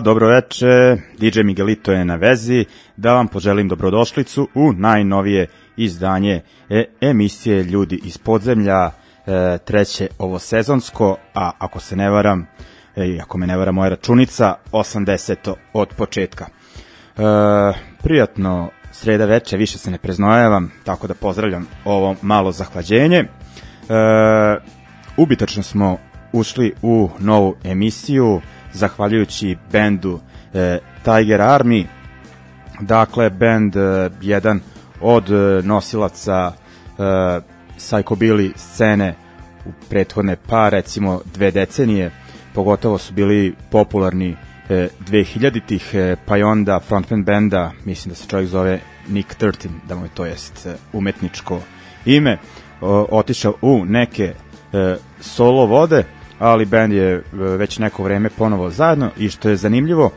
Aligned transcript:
Dobro 0.00 0.28
veče, 0.28 0.96
DJ 1.18 1.42
Miguelito 1.42 1.92
je 1.92 2.04
na 2.04 2.14
vezi, 2.14 2.64
da 2.96 3.14
vam 3.14 3.28
poželim 3.28 3.68
dobrodošlicu 3.68 4.48
u 4.54 4.72
najnovije 4.72 5.46
izdanje 5.76 6.40
e, 6.70 6.84
emisije 7.00 7.62
Ljudi 7.62 8.00
iz 8.04 8.18
podzemlja, 8.18 8.90
e, 9.26 9.58
treće 9.64 10.08
ovo 10.18 10.38
sezonsko, 10.38 11.16
a 11.34 11.50
ako 11.58 11.80
se 11.80 11.96
ne 11.96 12.10
varam, 12.10 12.46
e, 12.96 13.18
ako 13.22 13.38
me 13.38 13.46
ne 13.46 13.56
vara 13.56 13.72
moja 13.72 13.88
računica, 13.88 14.54
80. 14.72 15.54
od 15.72 15.88
početka. 15.96 16.46
E, 16.46 17.22
prijatno 18.02 18.70
sreda 18.92 19.24
veče, 19.24 19.56
više 19.56 19.78
se 19.78 19.90
ne 19.90 19.98
preznojavam, 19.98 20.72
tako 20.84 21.06
da 21.06 21.14
pozdravljam 21.14 21.66
ovo 21.84 22.16
malo 22.22 22.52
zahlađenje. 22.52 23.18
E, 23.18 23.26
ubitačno 25.16 25.62
smo 25.62 25.98
ušli 26.32 26.74
u 26.82 27.10
novu 27.18 27.54
emisiju, 27.64 28.40
zahvaljujući 28.72 29.56
bendu 29.72 30.20
e, 30.54 30.78
Tiger 31.04 31.40
Army. 31.40 31.84
Dakle, 32.80 33.30
bend 33.30 33.76
e, 33.76 34.10
jedan 34.20 34.60
od 35.00 35.30
e, 35.30 35.62
nosilaca 35.62 36.52
e, 36.52 37.02
psychobilly 37.78 38.52
scene 38.56 39.14
u 39.66 39.70
prethodne 39.88 40.36
pa 40.48 40.68
recimo 40.68 41.20
dve 41.34 41.50
decenije, 41.50 42.10
pogotovo 42.54 42.98
su 42.98 43.12
bili 43.12 43.54
popularni 43.70 44.36
e, 44.68 44.88
2000-ih, 45.10 45.94
e, 45.94 46.16
pa 46.26 46.36
i 46.36 46.42
onda 46.42 46.80
frontman 46.80 47.24
benda, 47.24 47.72
mislim 47.84 48.10
da 48.10 48.14
se 48.14 48.28
čovjek 48.28 48.48
zove 48.48 48.80
Nick 49.08 49.40
13, 49.40 49.68
da 49.88 49.94
mu 49.94 50.04
je 50.04 50.10
to 50.14 50.26
jest 50.26 50.66
e, 50.66 50.74
umetničko 50.92 51.60
ime, 52.06 52.38
o, 52.80 53.06
otišao 53.10 53.54
u 53.62 53.84
neke 53.84 54.34
e, 54.72 54.96
solo 55.20 55.66
vode, 55.66 56.04
ali 56.38 56.64
band 56.64 56.92
je 56.92 57.14
e, 57.14 57.22
već 57.32 57.78
neko 57.78 58.02
vreme 58.02 58.30
ponovo 58.30 58.70
zajedno 58.70 59.10
i 59.16 59.28
što 59.28 59.48
je 59.48 59.56
zanimljivo 59.56 60.10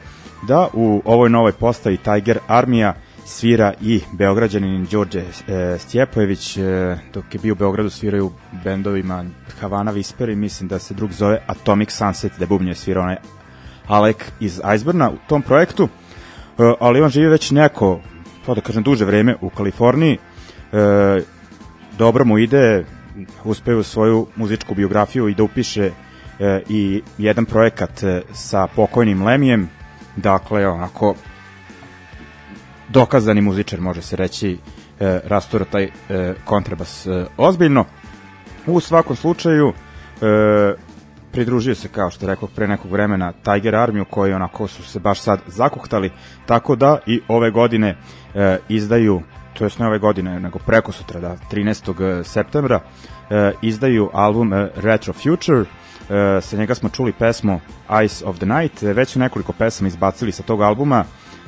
da 0.47 0.67
u 0.73 1.01
ovoj 1.05 1.29
novoj 1.29 1.51
postavi 1.51 1.97
Tiger 1.97 2.39
Armija 2.47 2.93
svira 3.25 3.73
i 3.81 4.01
beograđanin 4.11 4.87
Đorđe 4.91 5.19
e, 5.19 5.77
Stjepojević, 5.79 6.57
e, 6.57 6.97
dok 7.13 7.33
je 7.33 7.39
bio 7.39 7.53
u 7.53 7.55
Beogradu 7.55 7.89
sviraju 7.89 8.31
bendovima 8.63 9.25
Havana 9.59 9.93
Whisper 9.93 10.31
i 10.31 10.35
mislim 10.35 10.69
da 10.69 10.79
se 10.79 10.93
drug 10.93 11.11
zove 11.11 11.41
Atomic 11.47 11.91
Sunset, 11.91 12.31
da 12.39 12.45
bubnje 12.45 12.75
svira 12.75 13.01
onaj 13.01 13.15
Alek 13.87 14.31
iz 14.39 14.61
Iceburna 14.75 15.09
u 15.09 15.17
tom 15.27 15.41
projektu, 15.41 15.83
e, 15.83 16.73
ali 16.79 17.01
on 17.01 17.09
živi 17.09 17.27
već 17.27 17.51
neko, 17.51 17.99
pa 18.45 18.53
da 18.53 18.61
kažem, 18.61 18.83
duže 18.83 19.05
vreme 19.05 19.35
u 19.41 19.49
Kaliforniji, 19.49 20.17
e, 20.73 21.21
dobro 21.97 22.25
mu 22.25 22.37
ide, 22.37 22.85
uspeo 23.43 23.83
svoju 23.83 24.27
muzičku 24.35 24.75
biografiju 24.75 25.27
i 25.29 25.35
da 25.35 25.43
upiše 25.43 25.91
i 26.69 27.01
jedan 27.17 27.45
projekat 27.45 28.03
e, 28.03 28.21
sa 28.33 28.67
pokojnim 28.67 29.23
Lemijem, 29.23 29.69
dakle 30.15 30.67
onako 30.67 31.15
dokazani 32.89 33.41
muzičar 33.41 33.81
može 33.81 34.01
se 34.01 34.15
reći 34.15 34.57
e, 34.99 35.19
rastura 35.25 35.65
taj 35.65 35.83
e, 35.83 35.89
kontrabas 36.45 37.07
e, 37.07 37.25
ozbiljno. 37.37 37.85
U 38.67 38.79
svakom 38.79 39.15
slučaju 39.15 39.73
e, 40.21 40.73
pridružio 41.31 41.75
se 41.75 41.87
kao 41.87 42.09
što 42.09 42.27
rekao 42.27 42.47
pre 42.55 42.67
nekog 42.67 42.91
vremena 42.91 43.31
Tiger 43.31 43.75
Armiju 43.75 44.05
koji 44.05 44.33
onako 44.33 44.67
su 44.67 44.83
se 44.83 44.99
baš 44.99 45.21
sad 45.21 45.39
zakuhtali 45.47 46.11
tako 46.45 46.75
da 46.75 46.97
i 47.05 47.21
ove 47.27 47.51
godine 47.51 47.97
e, 48.35 48.57
izdaju 48.69 49.21
to 49.53 49.63
jest 49.63 49.79
ne 49.79 49.87
ove 49.87 49.99
godine 49.99 50.39
nego 50.39 50.59
preko 50.59 50.91
sutra 50.91 51.19
da 51.19 51.35
13. 51.51 52.23
septembra 52.23 52.79
e, 53.29 53.51
izdaju 53.61 54.09
album 54.13 54.53
e, 54.53 54.69
Retro 54.75 55.13
Future 55.13 55.65
E, 56.11 56.41
sa 56.41 56.57
njega 56.57 56.75
smo 56.75 56.89
čuli 56.89 57.13
pesmu 57.13 57.59
Ice 58.05 58.25
of 58.25 58.37
the 58.37 58.45
Night, 58.45 58.83
e, 58.83 58.93
već 58.93 59.09
su 59.09 59.19
nekoliko 59.19 59.53
pesama 59.53 59.87
izbacili 59.87 60.31
sa 60.31 60.43
tog 60.43 60.61
albuma, 60.61 61.05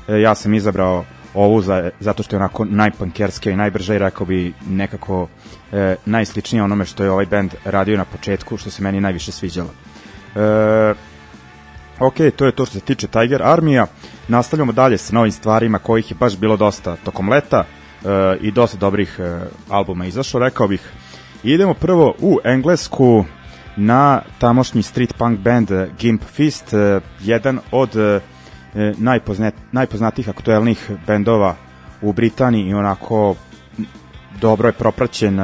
e, 0.08 0.22
ja 0.22 0.36
sam 0.36 0.54
izabrao 0.54 1.06
ovu 1.34 1.62
za, 1.62 1.90
zato 2.00 2.24
što 2.24 2.36
je 2.36 2.40
onako 2.40 2.66
najpankerska 2.66 3.50
i 3.50 3.56
najbrža 3.56 3.96
i 3.96 4.00
rekao 4.00 4.26
bi 4.26 4.54
nekako 4.70 5.28
e, 5.72 5.96
najsličnije 6.06 6.64
onome 6.64 6.86
što 6.86 7.04
je 7.04 7.12
ovaj 7.12 7.26
band 7.26 7.54
radio 7.66 7.98
na 7.98 8.06
početku, 8.06 8.58
što 8.58 8.70
se 8.70 8.84
meni 8.84 9.02
najviše 9.02 9.32
sviđalo. 9.32 9.70
E, 10.36 10.94
ok, 12.00 12.16
to 12.36 12.46
je 12.46 12.52
to 12.52 12.66
što 12.66 12.80
se 12.80 12.86
tiče 12.86 13.08
Tiger 13.08 13.44
Armija. 13.44 13.88
Nastavljamo 14.28 14.72
dalje 14.72 14.98
sa 14.98 15.14
novim 15.14 15.32
stvarima 15.32 15.80
kojih 15.80 16.12
je 16.12 16.18
baš 16.20 16.38
bilo 16.38 16.58
dosta 16.58 16.96
tokom 16.96 17.30
leta 17.30 17.64
e, 17.64 18.08
i 18.42 18.52
dosta 18.52 18.78
dobrih 18.78 19.20
e, 19.20 19.40
albuma 19.70 20.06
izašlo, 20.06 20.40
rekao 20.40 20.68
bih. 20.68 20.92
Idemo 21.44 21.74
prvo 21.74 22.16
u 22.20 22.40
Englesku, 22.44 23.26
na 23.76 24.22
tamošnji 24.40 24.84
street 24.84 25.14
punk 25.18 25.40
band 25.40 25.72
eh, 25.72 25.88
Gimp 26.00 26.24
Fist, 26.24 26.74
eh, 26.74 27.00
jedan 27.20 27.60
od 27.72 27.96
eh, 27.96 28.22
najpoznat, 28.98 29.54
najpoznatijih 29.72 30.30
aktuelnih 30.30 30.92
bendova 31.08 31.56
u 32.02 32.14
Britaniji. 32.14 32.68
I 32.68 32.74
onako 32.74 33.36
dobro 34.42 34.68
je 34.68 34.72
propraćen 34.72 35.40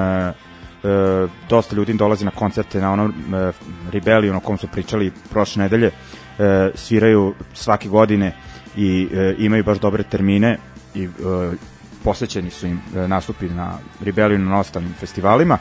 dosta 1.50 1.76
ljudi 1.76 1.94
dolazi 1.94 2.26
na 2.26 2.32
koncerte 2.32 2.82
na 2.82 2.94
onom 2.94 3.14
Rebellion 3.92 4.36
o 4.36 4.40
kom 4.40 4.58
su 4.58 4.68
pričali 4.68 5.12
prošle 5.30 5.64
nedelje 5.64 5.92
sviraju 6.76 7.34
svake 7.54 7.90
godine 7.90 8.36
i 8.76 9.08
imaju 9.38 9.64
baš 9.64 9.80
dobre 9.80 10.04
termine 10.04 10.58
i 10.96 11.10
posvećeni 12.04 12.50
su 12.50 12.68
im 12.68 12.82
nastupi 13.08 13.50
na 13.50 13.72
Rebellion 14.02 14.48
na 14.48 14.60
ostalim 14.60 14.94
festivalima 15.00 15.58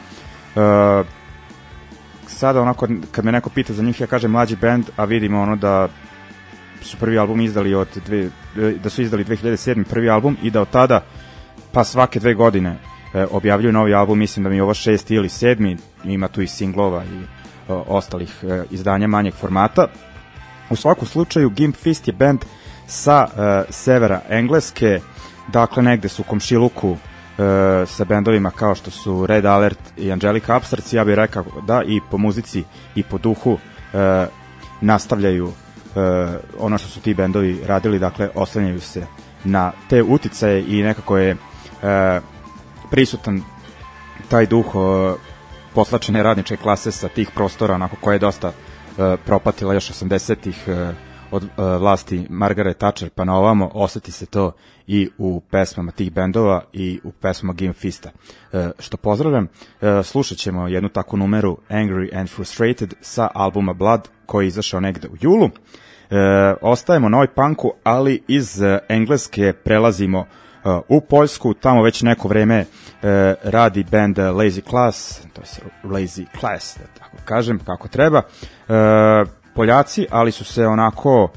sada 2.38 2.62
onako 2.62 2.88
kad 3.10 3.24
me 3.24 3.32
neko 3.32 3.50
pita 3.50 3.72
za 3.72 3.82
njih 3.82 4.00
ja 4.00 4.06
kažem 4.06 4.30
mlađi 4.30 4.56
band, 4.56 4.84
a 4.96 5.04
vidimo 5.04 5.40
ono 5.42 5.56
da 5.56 5.88
su 6.82 6.96
prvi 6.96 7.18
album 7.18 7.40
izdali 7.40 7.74
od 7.74 7.88
dve, 8.06 8.30
da 8.82 8.90
su 8.90 9.02
izdali 9.02 9.24
2007 9.24 9.84
prvi 9.84 10.10
album 10.10 10.36
i 10.42 10.50
da 10.50 10.60
od 10.60 10.70
tada 10.70 11.02
pa 11.72 11.84
svake 11.84 12.20
dve 12.20 12.34
godine 12.34 12.76
e, 13.14 13.26
objavljuju 13.30 13.72
novi 13.72 13.94
album, 13.94 14.18
mislim 14.18 14.44
da 14.44 14.50
mi 14.50 14.56
je 14.56 14.62
ovo 14.62 14.74
šesti 14.74 15.14
ili 15.14 15.28
sedmi, 15.28 15.76
ima 16.04 16.28
tu 16.28 16.42
i 16.42 16.46
singlova 16.46 17.04
i 17.04 17.22
o, 17.68 17.84
ostalih 17.88 18.44
e, 18.44 18.64
izdanja 18.70 19.06
manjeg 19.06 19.34
formata. 19.34 19.86
U 20.70 20.76
svakom 20.76 21.08
slučaju 21.08 21.50
Gimp 21.50 21.76
Fist 21.76 22.08
je 22.08 22.12
band 22.12 22.44
sa 22.86 23.26
uh, 23.26 23.74
severa 23.74 24.20
Engleske, 24.28 25.00
dakle 25.52 25.82
negde 25.82 26.08
su 26.08 26.22
u 26.22 26.24
komšiluku 26.24 26.96
sa 27.86 28.04
bendovima 28.04 28.50
kao 28.50 28.74
što 28.74 28.90
su 28.90 29.26
Red 29.26 29.46
Alert 29.46 29.78
i 29.96 30.12
Angelica 30.12 30.56
Abstracts, 30.56 30.92
ja 30.92 31.04
bih 31.04 31.14
rekao 31.14 31.44
da 31.66 31.82
i 31.86 32.00
po 32.10 32.18
muzici 32.18 32.64
i 32.94 33.02
po 33.02 33.18
duhu 33.18 33.52
uh, 33.52 33.58
nastavljaju 34.80 35.46
uh, 35.46 35.52
ono 36.58 36.78
što 36.78 36.88
su 36.88 37.00
ti 37.00 37.14
bendovi 37.14 37.60
radili, 37.66 37.98
dakle 37.98 38.30
oslanjaju 38.34 38.80
se 38.80 39.06
na 39.44 39.72
te 39.88 40.02
uticaje 40.02 40.64
i 40.68 40.82
nekako 40.82 41.18
je 41.18 41.32
uh, 41.32 41.38
prisutan 42.90 43.42
taj 44.28 44.46
duh 44.46 44.74
uh, 44.74 44.82
poslačene 45.74 46.22
radničke 46.22 46.56
klase 46.56 46.92
sa 46.92 47.08
tih 47.08 47.30
prostora, 47.34 47.74
onako 47.74 47.96
koja 48.00 48.12
je 48.12 48.18
dosta 48.18 48.48
uh, 48.48 48.54
propatila 49.26 49.74
još 49.74 49.90
80-ih 49.90 50.64
uh, 50.66 50.94
od 51.30 51.42
uh, 51.42 51.50
vlasti 51.56 52.26
Margaret 52.30 52.78
Thatcher 52.78 53.10
pa 53.10 53.24
na 53.24 53.36
ovamo, 53.36 53.70
oseti 53.74 54.12
se 54.12 54.26
to 54.26 54.52
i 54.88 55.08
u 55.18 55.40
pesmama 55.50 55.92
tih 55.92 56.12
bendova 56.12 56.62
i 56.72 57.00
u 57.04 57.12
pesmama 57.12 57.52
Game 57.52 57.72
Fista. 57.72 58.10
Uh, 58.52 58.60
što 58.78 58.96
pozdravljam, 58.96 59.44
uh, 59.44 59.88
slušat 60.04 60.38
ćemo 60.38 60.68
jednu 60.68 60.88
takvu 60.88 61.16
numeru 61.16 61.58
Angry 61.70 62.18
and 62.18 62.28
Frustrated 62.28 62.94
sa 63.00 63.28
albuma 63.34 63.72
Blood 63.72 64.08
koji 64.26 64.44
je 64.44 64.48
izašao 64.48 64.80
negde 64.80 65.08
u 65.08 65.16
julu. 65.20 65.44
Uh, 65.44 65.50
ostajemo 66.60 67.08
na 67.08 67.16
ovoj 67.16 67.34
punku, 67.34 67.72
ali 67.84 68.22
iz 68.28 68.60
Engleske 68.88 69.52
prelazimo 69.52 70.18
uh, 70.18 70.80
u 70.88 71.00
Poljsku, 71.00 71.54
tamo 71.54 71.82
već 71.82 72.02
neko 72.02 72.28
vreme 72.28 72.60
uh, 72.60 73.08
radi 73.42 73.84
band 73.90 74.18
Lazy 74.18 74.68
Class, 74.68 75.20
to 75.32 75.40
je 75.40 75.70
Lazy 75.84 76.26
Class, 76.40 76.78
da 76.78 76.84
tako 76.98 77.16
kažem, 77.24 77.58
kako 77.58 77.88
treba. 77.88 78.22
Uh, 78.68 78.74
Poljaci, 79.54 80.06
ali 80.10 80.32
su 80.32 80.44
se 80.44 80.66
onako 80.66 81.22
uh, 81.24 81.30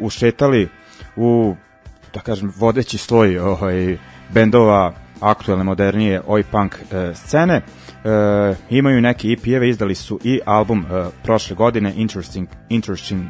ušetali 0.00 0.68
u 1.16 1.54
da 2.16 2.22
kažem 2.22 2.52
vodeći 2.56 2.98
sloj 2.98 3.38
ovaj 3.38 3.98
bendova 4.34 4.92
aktuelne 5.20 5.64
modernije 5.64 6.22
oj 6.26 6.42
punk 6.42 6.74
uh, 6.74 7.16
scene. 7.16 7.56
Uh, 7.60 8.56
imaju 8.70 9.00
neke 9.00 9.28
EP-eve, 9.28 9.68
izdali 9.68 9.94
su 9.94 10.20
i 10.24 10.40
album 10.44 10.78
uh, 10.78 11.06
prošle 11.22 11.56
godine 11.56 11.92
Interesting 11.96 12.48
Interesting 12.68 13.28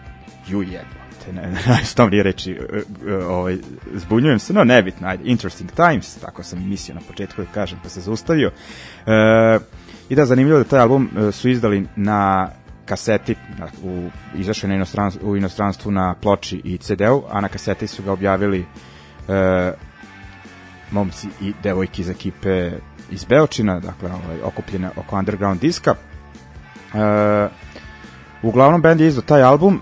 You 0.49 0.61
jebote, 0.61 1.33
ne, 1.33 1.43
ne, 1.43 1.85
što 1.91 2.07
mi 2.07 2.23
reći, 2.23 2.53
uh, 2.53 2.77
uh, 2.77 3.27
ovaj, 3.27 3.57
zbunjujem 3.95 4.39
se, 4.39 4.53
no 4.53 4.65
nebitno, 4.65 5.09
ajde, 5.09 5.25
Interesting 5.25 5.71
Times, 5.73 6.15
tako 6.15 6.43
sam 6.43 6.59
i 6.59 6.67
mislio 6.67 6.95
na 6.95 7.01
početku 7.09 7.43
da 7.43 7.49
kažem, 7.55 7.79
pa 7.83 7.89
se 7.89 8.01
zaustavio. 8.01 8.49
Uh, 9.07 9.63
I 10.09 10.15
da, 10.15 10.27
zanimljivo 10.27 10.59
da 10.59 10.65
taj 10.65 10.81
album 10.81 11.11
uh, 11.17 11.35
su 11.35 11.49
izdali 11.49 11.87
na 11.97 12.49
kaseti 12.87 13.37
u, 13.83 14.11
izašao 14.35 14.69
na 14.69 14.75
inostranstvu, 14.75 15.31
u 15.31 15.37
inostranstvu 15.37 15.91
na 15.91 16.15
ploči 16.15 16.61
i 16.65 16.79
CD-u, 16.79 17.23
a 17.31 17.41
na 17.41 17.49
kaseti 17.49 17.87
su 17.87 18.03
ga 18.03 18.13
objavili 18.13 18.67
e, 19.29 19.73
momci 20.91 21.29
i 21.41 21.53
devojke 21.63 22.03
iz 22.03 22.11
ekipe 22.11 22.73
iz 23.11 23.25
Beočina, 23.25 23.81
dakle 23.81 24.11
ovaj, 24.11 24.41
okupljene 24.45 24.91
oko 24.97 25.19
underground 25.19 25.61
diska. 25.61 25.95
E, 25.95 27.49
uglavnom 28.43 28.83
band 28.83 29.01
je 29.01 29.07
izdao 29.07 29.23
taj 29.23 29.43
album 29.43 29.81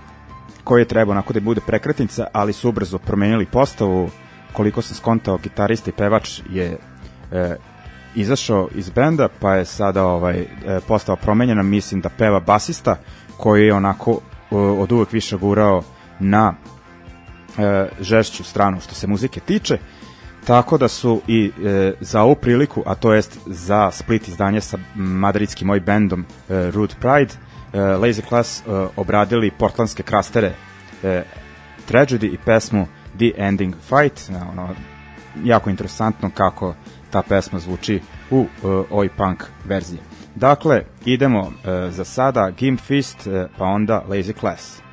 koji 0.63 0.81
je 0.81 0.87
trebao 0.87 1.11
onako 1.11 1.33
da 1.33 1.39
bude 1.39 1.61
prekretnica, 1.61 2.27
ali 2.33 2.53
su 2.53 2.69
ubrzo 2.69 2.97
promenili 2.97 3.45
postavu, 3.45 4.09
koliko 4.53 4.81
sam 4.81 4.95
skontao, 4.95 5.37
gitarista 5.37 5.89
i 5.89 5.93
pevač 5.93 6.41
je 6.49 6.77
e, 7.31 7.55
izašao 8.15 8.69
iz 8.75 8.89
benda, 8.89 9.27
pa 9.39 9.55
je 9.55 9.65
sada 9.65 10.03
ovaj 10.05 10.39
e, 10.39 10.45
postao 10.87 11.15
promenjena, 11.15 11.63
mislim 11.63 12.01
da 12.01 12.09
peva 12.09 12.39
basista 12.39 12.95
koji 13.37 13.65
je 13.65 13.73
onako 13.73 14.19
od 14.51 14.91
uvek 14.91 15.11
više 15.11 15.37
gurao 15.37 15.83
na 16.19 16.53
e, 17.57 17.87
žešću 17.99 18.43
stranu 18.43 18.81
što 18.81 18.95
se 18.95 19.07
muzike 19.07 19.39
tiče. 19.39 19.77
Tako 20.45 20.77
da 20.77 20.87
su 20.87 21.21
i 21.27 21.51
e, 21.65 21.93
za 21.99 22.21
ovu 22.21 22.35
priliku, 22.35 22.83
a 22.85 22.95
to 22.95 23.13
jest 23.13 23.39
za 23.45 23.91
split 23.91 24.27
izdanje 24.27 24.61
sa 24.61 24.77
madridskim 24.95 25.67
moj 25.67 25.79
bendom 25.79 26.21
e, 26.21 26.25
Root 26.71 26.95
Pride, 26.99 27.33
e, 27.73 27.77
Lazy 27.77 28.27
Class 28.27 28.59
e, 28.59 28.63
obradili 28.95 29.51
portlandske 29.51 30.03
krastere 30.03 30.53
e, 31.03 31.23
Tragedy 31.91 32.33
i 32.33 32.37
pesmu 32.45 32.87
The 33.17 33.31
Ending 33.37 33.75
Fight. 33.75 34.29
E, 34.29 34.35
ono, 34.51 34.69
jako 35.43 35.69
interesantno 35.69 36.29
kako 36.33 36.75
ta 37.15 37.21
pesma 37.21 37.59
zvuči 37.59 38.01
u 38.31 38.39
uh, 38.39 38.47
oj 38.91 39.09
punk 39.09 39.43
verziji. 39.65 39.99
Dakle, 40.35 40.83
idemo 41.05 41.41
uh, 41.41 41.53
za 41.89 42.03
sada 42.05 42.51
Gimp 42.51 42.81
Fist, 42.81 43.27
uh, 43.27 43.33
pa 43.57 43.65
onda 43.65 44.03
Lazy 44.09 44.39
Class. 44.39 44.84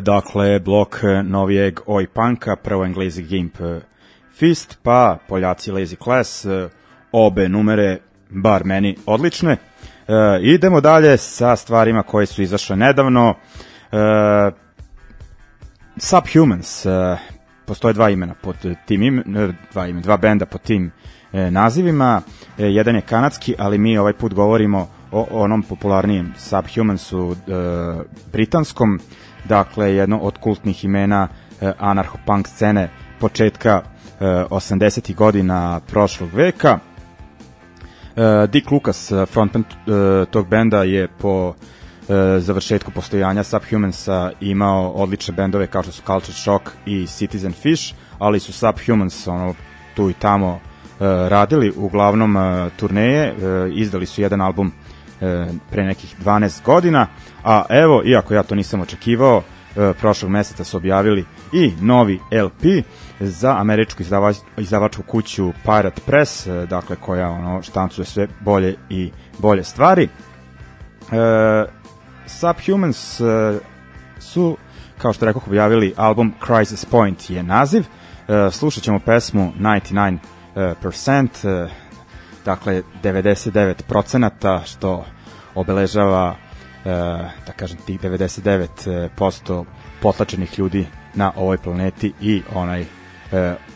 Dakle, 0.00 0.58
blok 0.58 0.98
e, 1.02 1.22
novijeg 1.22 1.80
Oi 1.86 2.06
Punka, 2.06 2.56
prvo 2.56 2.84
englezi 2.84 3.22
Gimp 3.22 3.60
e, 3.60 3.80
Fist, 4.34 4.78
pa 4.82 5.18
Poljaci 5.28 5.70
Lazy 5.72 5.96
Class, 6.04 6.46
obe 7.12 7.48
numere, 7.48 7.98
bar 8.30 8.64
meni, 8.64 8.96
odlične. 9.06 9.52
E, 9.52 10.14
idemo 10.42 10.80
dalje 10.80 11.16
sa 11.16 11.56
stvarima 11.56 12.02
koje 12.02 12.26
su 12.26 12.42
izašle 12.42 12.76
nedavno. 12.76 13.34
E, 13.92 14.50
Subhumans, 15.96 16.86
e, 16.86 17.16
postoje 17.66 17.94
dva 17.94 18.10
imena 18.10 18.34
pod 18.34 18.56
tim 18.86 19.02
im, 19.02 19.22
dva 19.72 19.86
imena, 19.86 20.02
dva 20.02 20.16
benda 20.16 20.46
pod 20.46 20.60
tim 20.62 20.90
e, 21.32 21.50
nazivima. 21.50 22.22
E, 22.58 22.66
jedan 22.66 22.94
je 22.94 23.00
kanadski, 23.00 23.54
ali 23.58 23.78
mi 23.78 23.98
ovaj 23.98 24.12
put 24.12 24.34
govorimo 24.34 24.88
o 25.12 25.26
onom 25.30 25.62
popularnijem 25.62 26.34
Subhumansu 26.38 27.32
e, 27.32 27.52
britanskom 28.32 29.00
dakle 29.44 29.94
jedno 29.94 30.18
od 30.18 30.38
kultnih 30.38 30.84
imena 30.84 31.28
e, 31.60 31.72
anarcho-punk 31.78 32.48
scene 32.48 32.90
početka 33.20 33.82
e, 34.20 34.24
80. 34.24 35.14
godina 35.14 35.80
prošlog 35.86 36.30
veka. 36.34 36.78
E, 38.16 38.46
Dick 38.46 38.70
Lucas, 38.70 39.12
frontman 39.26 39.64
e, 39.64 40.24
tog 40.30 40.48
benda, 40.48 40.82
je 40.82 41.08
po 41.08 41.54
e, 42.08 42.40
završetku 42.40 42.90
postojanja 42.90 43.44
Subhumansa 43.44 44.30
imao 44.40 44.90
odlične 44.90 45.34
bendove 45.34 45.66
kao 45.66 45.82
što 45.82 45.92
su 45.92 46.02
Culture 46.06 46.32
Shock 46.32 46.70
i 46.86 47.06
Citizen 47.06 47.52
Fish, 47.52 47.94
ali 48.18 48.40
su 48.40 48.52
Subhumans 48.52 49.26
ono, 49.26 49.54
tu 49.94 50.10
i 50.10 50.14
tamo 50.14 50.58
e, 50.58 50.58
radili 51.28 51.72
uglavnom 51.76 52.36
e, 52.36 52.70
turneje, 52.76 53.24
e, 53.24 53.34
izdali 53.72 54.06
su 54.06 54.22
jedan 54.22 54.40
album 54.40 54.72
e, 55.20 55.46
pre 55.70 55.84
nekih 55.84 56.16
12 56.24 56.64
godina, 56.64 57.06
a 57.44 57.64
evo, 57.68 58.02
iako 58.04 58.34
ja 58.34 58.42
to 58.42 58.54
nisam 58.54 58.80
očekivao, 58.80 59.42
e, 59.76 59.92
prošlog 60.00 60.30
meseca 60.30 60.64
su 60.64 60.76
objavili 60.76 61.24
i 61.52 61.72
novi 61.80 62.20
LP 62.44 62.84
za 63.20 63.56
američku 63.58 64.02
izdavač, 64.02 64.36
izdavačku 64.56 65.02
kuću 65.02 65.52
Pirate 65.64 66.00
Press, 66.06 66.46
e, 66.46 66.66
dakle 66.66 66.96
koja 66.96 67.30
ono 67.30 67.62
štancuje 67.62 68.04
sve 68.04 68.28
bolje 68.40 68.76
i 68.90 69.10
bolje 69.38 69.64
stvari. 69.64 70.08
E, 71.12 71.78
Subhumans 72.26 73.20
e, 73.20 73.24
su, 74.18 74.56
kao 74.98 75.12
što 75.12 75.26
rekao, 75.26 75.42
objavili 75.46 75.94
album 75.96 76.34
Crisis 76.46 76.84
Point 76.84 77.30
je 77.30 77.42
naziv. 77.42 77.84
E, 78.28 78.50
slušat 78.50 78.82
ćemo 78.82 78.98
pesmu 78.98 79.52
99%, 80.56 81.48
e, 81.48 81.68
dakle 82.48 82.82
99% 83.02 84.64
što 84.64 85.04
obeležava 85.54 86.34
e, 86.34 86.88
da 87.46 87.52
kažem 87.56 87.78
tih 87.86 88.00
99% 88.00 89.64
potlačenih 90.02 90.58
ljudi 90.58 90.86
na 91.14 91.32
ovoj 91.36 91.58
planeti 91.58 92.12
i 92.20 92.42
onaj 92.54 92.80
e, 92.82 92.86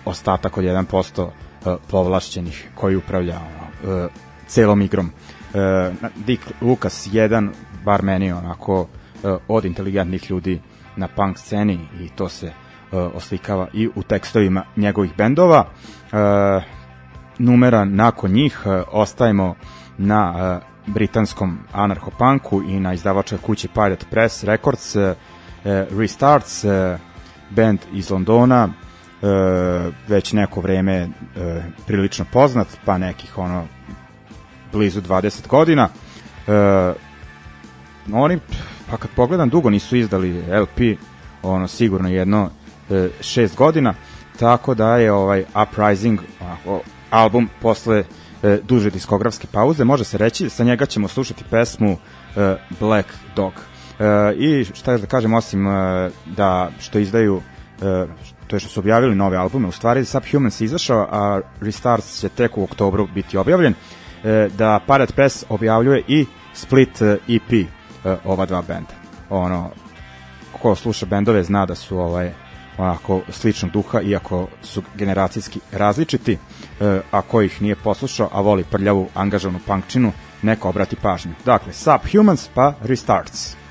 ostatak 0.05 0.59
od 0.59 0.65
1% 0.65 1.29
e, 1.29 1.77
povlašćenih 1.91 2.69
koji 2.75 2.97
upravlja 2.97 3.37
ono, 3.37 3.95
e, 4.05 4.09
celom 4.47 4.83
igrom. 4.83 5.11
E, 5.11 5.93
Dick 6.27 6.43
Lucas 6.61 7.09
jedan, 7.13 7.53
bar 7.85 8.03
meni 8.03 8.33
onako 8.33 8.87
e, 9.25 9.37
od 9.49 9.65
inteligentnih 9.65 10.31
ljudi 10.31 10.61
na 10.97 11.09
punk 11.09 11.39
sceni 11.39 11.79
i 12.01 12.09
to 12.09 12.29
se 12.29 12.47
e, 12.47 12.53
oslikava 12.97 13.69
i 13.73 13.89
u 13.95 14.03
tekstovima 14.03 14.65
njegovih 14.77 15.13
bendova. 15.17 15.65
E, 16.13 16.82
numera 17.39 17.85
nakon 17.85 18.31
njih 18.31 18.63
e, 18.67 18.83
ostajemo 18.93 19.55
na 19.99 20.35
e, 20.37 20.67
britanskom 20.87 21.59
anarcho-punku 21.73 22.63
i 22.63 22.81
na 22.81 22.95
izdavačkoj 22.95 23.39
kući 23.39 23.69
Pirate 23.69 24.07
Press 24.11 24.45
Records 24.45 24.97
e, 24.97 25.15
Restarts 25.99 26.65
band 27.51 27.79
iz 27.93 28.11
Londona 28.11 28.69
već 30.09 30.33
neko 30.33 30.61
vreme 30.61 31.09
prilično 31.87 32.25
poznat 32.33 32.67
pa 32.85 32.99
nekih 32.99 33.39
ono 33.39 33.65
blizu 34.73 35.01
20 35.01 35.49
godina. 35.49 35.89
Oni 38.13 38.39
pa 38.91 38.97
kad 38.97 39.11
pogledam 39.11 39.49
dugo 39.49 39.71
nisu 39.71 39.97
izdali 39.97 40.43
LP 40.61 40.99
ono 41.43 41.69
sigurno 41.69 42.09
jedno 42.09 42.51
e, 42.91 43.09
šest 43.21 43.57
godina 43.57 43.95
tako 44.39 44.75
da 44.75 44.97
je 44.97 45.13
ovaj 45.13 45.45
Uprising 45.63 46.21
album 47.13 47.49
posle 47.61 48.05
e, 48.43 48.59
duže 48.63 48.91
diskografske 48.91 49.47
pauze, 49.53 49.85
može 49.85 50.05
se 50.05 50.19
reći, 50.19 50.51
sa 50.51 50.65
njega 50.65 50.87
ćemo 50.87 51.09
slušati 51.09 51.45
pesmu 51.51 51.97
e, 52.37 52.57
Black 52.81 53.09
Dog. 53.37 53.53
E, 53.53 54.35
I 54.35 54.65
šta 54.65 54.93
je 54.93 54.99
da 54.99 55.07
kažem, 55.07 55.35
osim 55.35 55.67
e, 55.67 56.11
da 56.27 56.71
što 56.81 56.99
izdaju 56.99 57.43
e, 57.83 58.07
to 58.53 58.57
je 58.57 58.61
što 58.61 58.69
su 58.69 58.81
objavili 58.81 59.15
nove 59.15 59.37
albume, 59.37 59.69
u 59.69 59.73
stvari 59.73 60.05
Subhumans 60.05 60.61
je 60.61 60.65
izašao, 60.65 61.09
a 61.11 61.41
Restarts 61.61 62.21
će 62.21 62.29
tek 62.29 62.59
u 62.59 62.65
oktobru 62.65 63.09
biti 63.15 63.39
objavljen, 63.39 63.75
e, 64.25 64.49
da 64.59 64.81
Pirate 64.87 65.13
Press 65.13 65.45
objavljuje 65.49 66.03
i 66.09 66.27
Split 66.55 67.03
e, 67.03 67.19
EP 67.29 67.53
e, 67.53 67.65
ova 68.25 68.47
dva 68.47 68.63
benda. 68.63 68.93
Ono, 69.31 69.71
ko 70.63 70.75
sluša 70.75 71.07
bendove 71.07 71.43
zna 71.43 71.67
da 71.67 71.75
su 71.75 71.99
ovaj 71.99 72.33
onako 72.79 73.21
sličnog 73.29 73.73
duha, 73.73 74.01
iako 74.01 74.49
su 74.63 74.83
generacijski 74.95 75.61
različiti, 75.73 76.39
e, 76.81 77.01
a 77.11 77.23
ih 77.43 77.63
nije 77.63 77.77
poslušao, 77.77 78.29
a 78.33 78.41
voli 78.41 78.65
prljavu 78.65 79.09
angažavnu 79.15 79.59
punkčinu, 79.67 80.13
neka 80.43 80.69
obrati 80.69 80.97
pažnju. 80.97 81.33
Dakle, 81.45 81.73
Subhumans 81.73 82.49
pa 82.55 82.75
Restarts. 82.83 83.62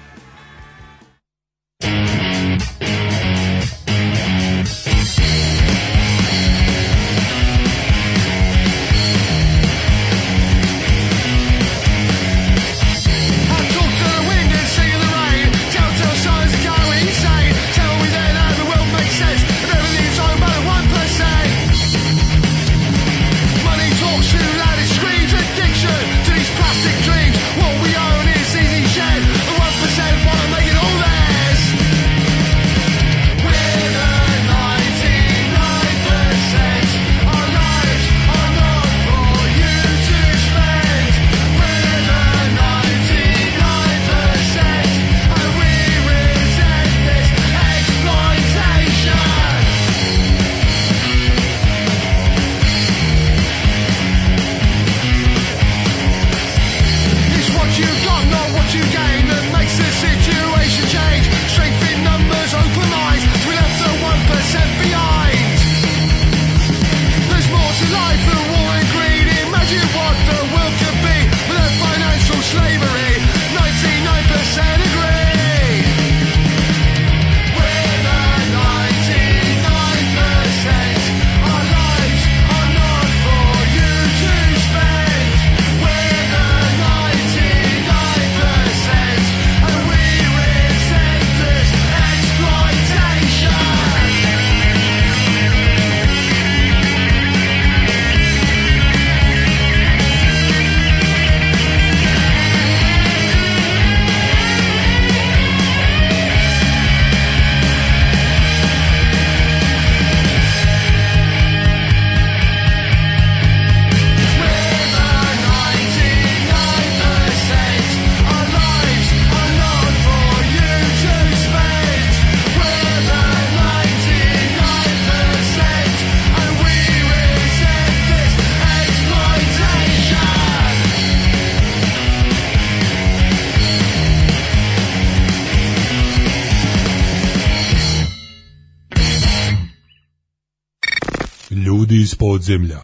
Podzemlja. 142.41 142.81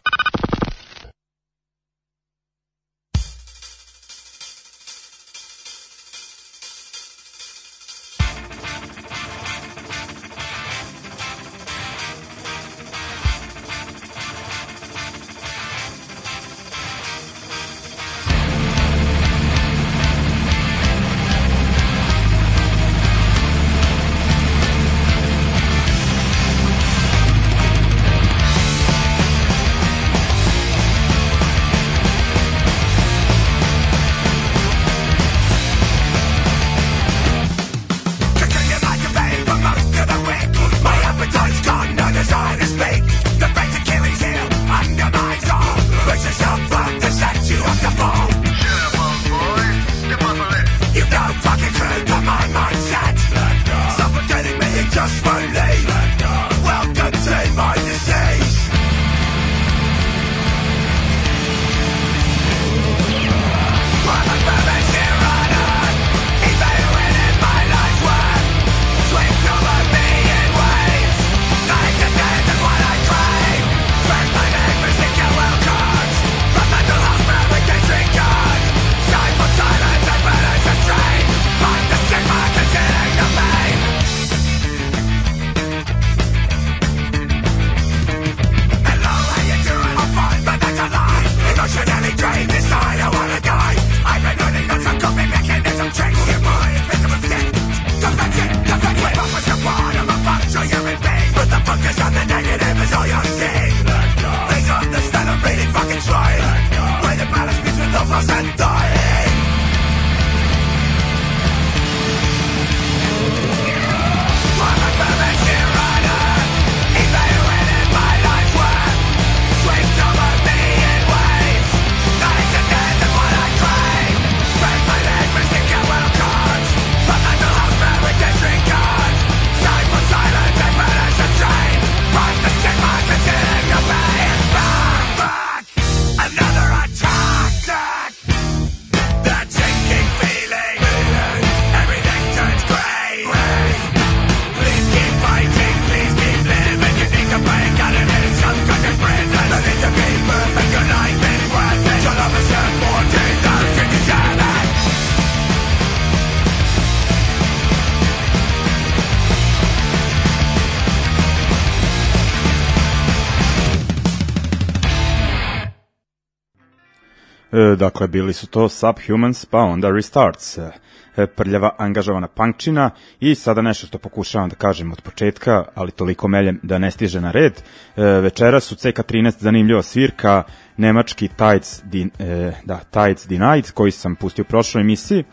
E, 167.98 168.00
dakle, 168.00 168.08
bili 168.08 168.32
su 168.32 168.46
to 168.46 168.68
Subhumans, 168.68 169.44
pa 169.44 169.58
onda 169.58 169.90
Restarts, 169.90 170.58
e, 170.58 171.26
prljava 171.26 171.74
angažovana 171.78 172.28
punkčina 172.28 172.90
i 173.20 173.34
sada 173.34 173.62
nešto 173.62 173.86
što 173.86 173.98
pokušavam 173.98 174.48
da 174.48 174.56
kažem 174.56 174.92
od 174.92 175.00
početka, 175.00 175.64
ali 175.74 175.90
toliko 175.90 176.28
meljem 176.28 176.60
da 176.62 176.78
ne 176.78 176.90
stiže 176.90 177.20
na 177.20 177.30
red. 177.30 177.52
E, 177.96 178.02
večeras 178.02 178.64
su 178.64 178.74
CK13 178.74 179.40
zanimljiva 179.40 179.82
svirka, 179.82 180.42
nemački 180.76 181.28
Tides, 181.28 181.82
di, 181.84 182.08
e, 182.18 182.52
da, 182.64 182.78
Tides 182.78 183.26
Denied, 183.26 183.72
koji 183.72 183.90
sam 183.90 184.14
pustio 184.14 184.42
u 184.42 184.50
prošloj 184.50 184.80
emisiji. 184.80 185.24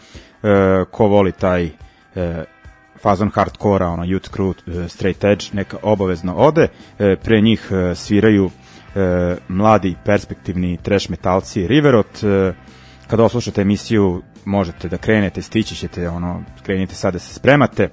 Ko 0.91 1.07
voli 1.07 1.31
taj 1.31 1.69
fazon 3.01 3.29
hardkora, 3.29 3.87
ono 3.87 4.03
Youth 4.03 4.29
Crew, 4.29 4.53
Straight 4.87 5.23
Edge, 5.23 5.45
neka 5.53 5.77
obavezno 5.81 6.35
ode. 6.35 6.67
Pre 6.97 7.41
njih 7.41 7.71
sviraju 7.95 8.49
e, 8.95 9.35
mladi 9.47 9.95
perspektivni 10.05 10.77
trash 10.77 11.09
metalci 11.09 11.67
Riverot. 11.67 12.23
E, 12.23 12.53
kada 13.07 13.23
oslušate 13.23 13.61
emisiju 13.61 14.21
možete 14.45 14.89
da 14.89 14.97
krenete, 14.97 15.41
stići 15.41 15.75
ćete, 15.75 16.09
ono, 16.09 16.43
krenite 16.63 16.95
sad 16.95 17.13
da 17.13 17.19
se 17.19 17.33
spremate. 17.33 17.83
E, 17.83 17.89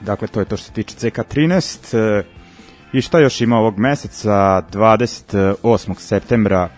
dakle, 0.00 0.28
to 0.28 0.40
je 0.40 0.46
to 0.46 0.56
što 0.56 0.66
se 0.66 0.72
tiče 0.72 0.96
CK13. 0.96 1.96
E, 1.98 2.22
I 2.92 3.00
šta 3.00 3.18
još 3.18 3.40
ima 3.40 3.56
ovog 3.56 3.78
meseca, 3.78 4.62
28. 4.72 5.94
septembra 5.98 6.68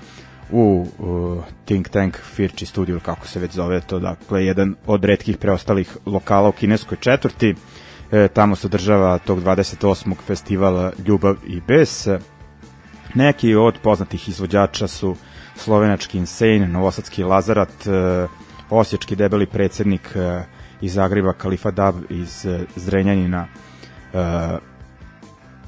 u 0.53 0.87
uh, 0.99 1.45
Think 1.65 1.89
Tank 1.89 2.17
Firči 2.17 2.67
studiju, 2.67 3.01
kako 3.01 3.27
se 3.27 3.41
već 3.41 3.53
zove 3.53 3.81
to, 3.81 3.99
dakle, 3.99 4.45
jedan 4.45 4.75
od 4.87 5.05
redkih 5.05 5.37
preostalih 5.37 5.97
lokala 6.07 6.49
u 6.49 6.53
kineskoj 6.53 6.99
četvrti. 7.01 7.55
E, 8.13 8.29
tamo 8.29 8.57
se 8.57 8.67
održava 8.67 9.19
tog 9.19 9.43
28. 9.43 10.15
festivala 10.27 10.93
Ljubav 11.07 11.37
i 11.47 11.61
bes. 11.61 12.09
Neki 13.15 13.55
od 13.55 13.79
poznatih 13.83 14.29
izvođača 14.29 14.89
su 14.89 15.17
slovenački 15.57 16.19
Insane, 16.19 16.69
novosadski 16.69 17.25
Lazarat, 17.25 17.87
e, 17.87 18.27
osječki 18.71 19.17
debeli 19.17 19.47
predsednik 19.47 20.17
e, 20.17 20.45
iz 20.81 20.95
Zagreba, 20.95 21.33
Kalifa 21.33 21.71
Dab 21.71 21.95
iz 22.11 22.47
e, 22.47 22.65
Zrenjanina, 22.77 23.47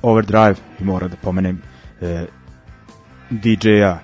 Overdrive 0.02 0.54
i 0.80 0.84
mora 0.84 1.08
da 1.08 1.16
pomenem 1.16 1.62
DJ-a 3.30 3.98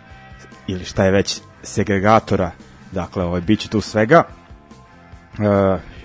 ili 0.66 0.85
šta 0.85 1.05
je 1.05 1.11
već 1.11 1.40
segregatora, 1.62 2.50
dakle 2.92 3.24
ovaj, 3.24 3.40
bit 3.40 3.61
će 3.61 3.68
tu 3.68 3.81
svega. 3.81 4.22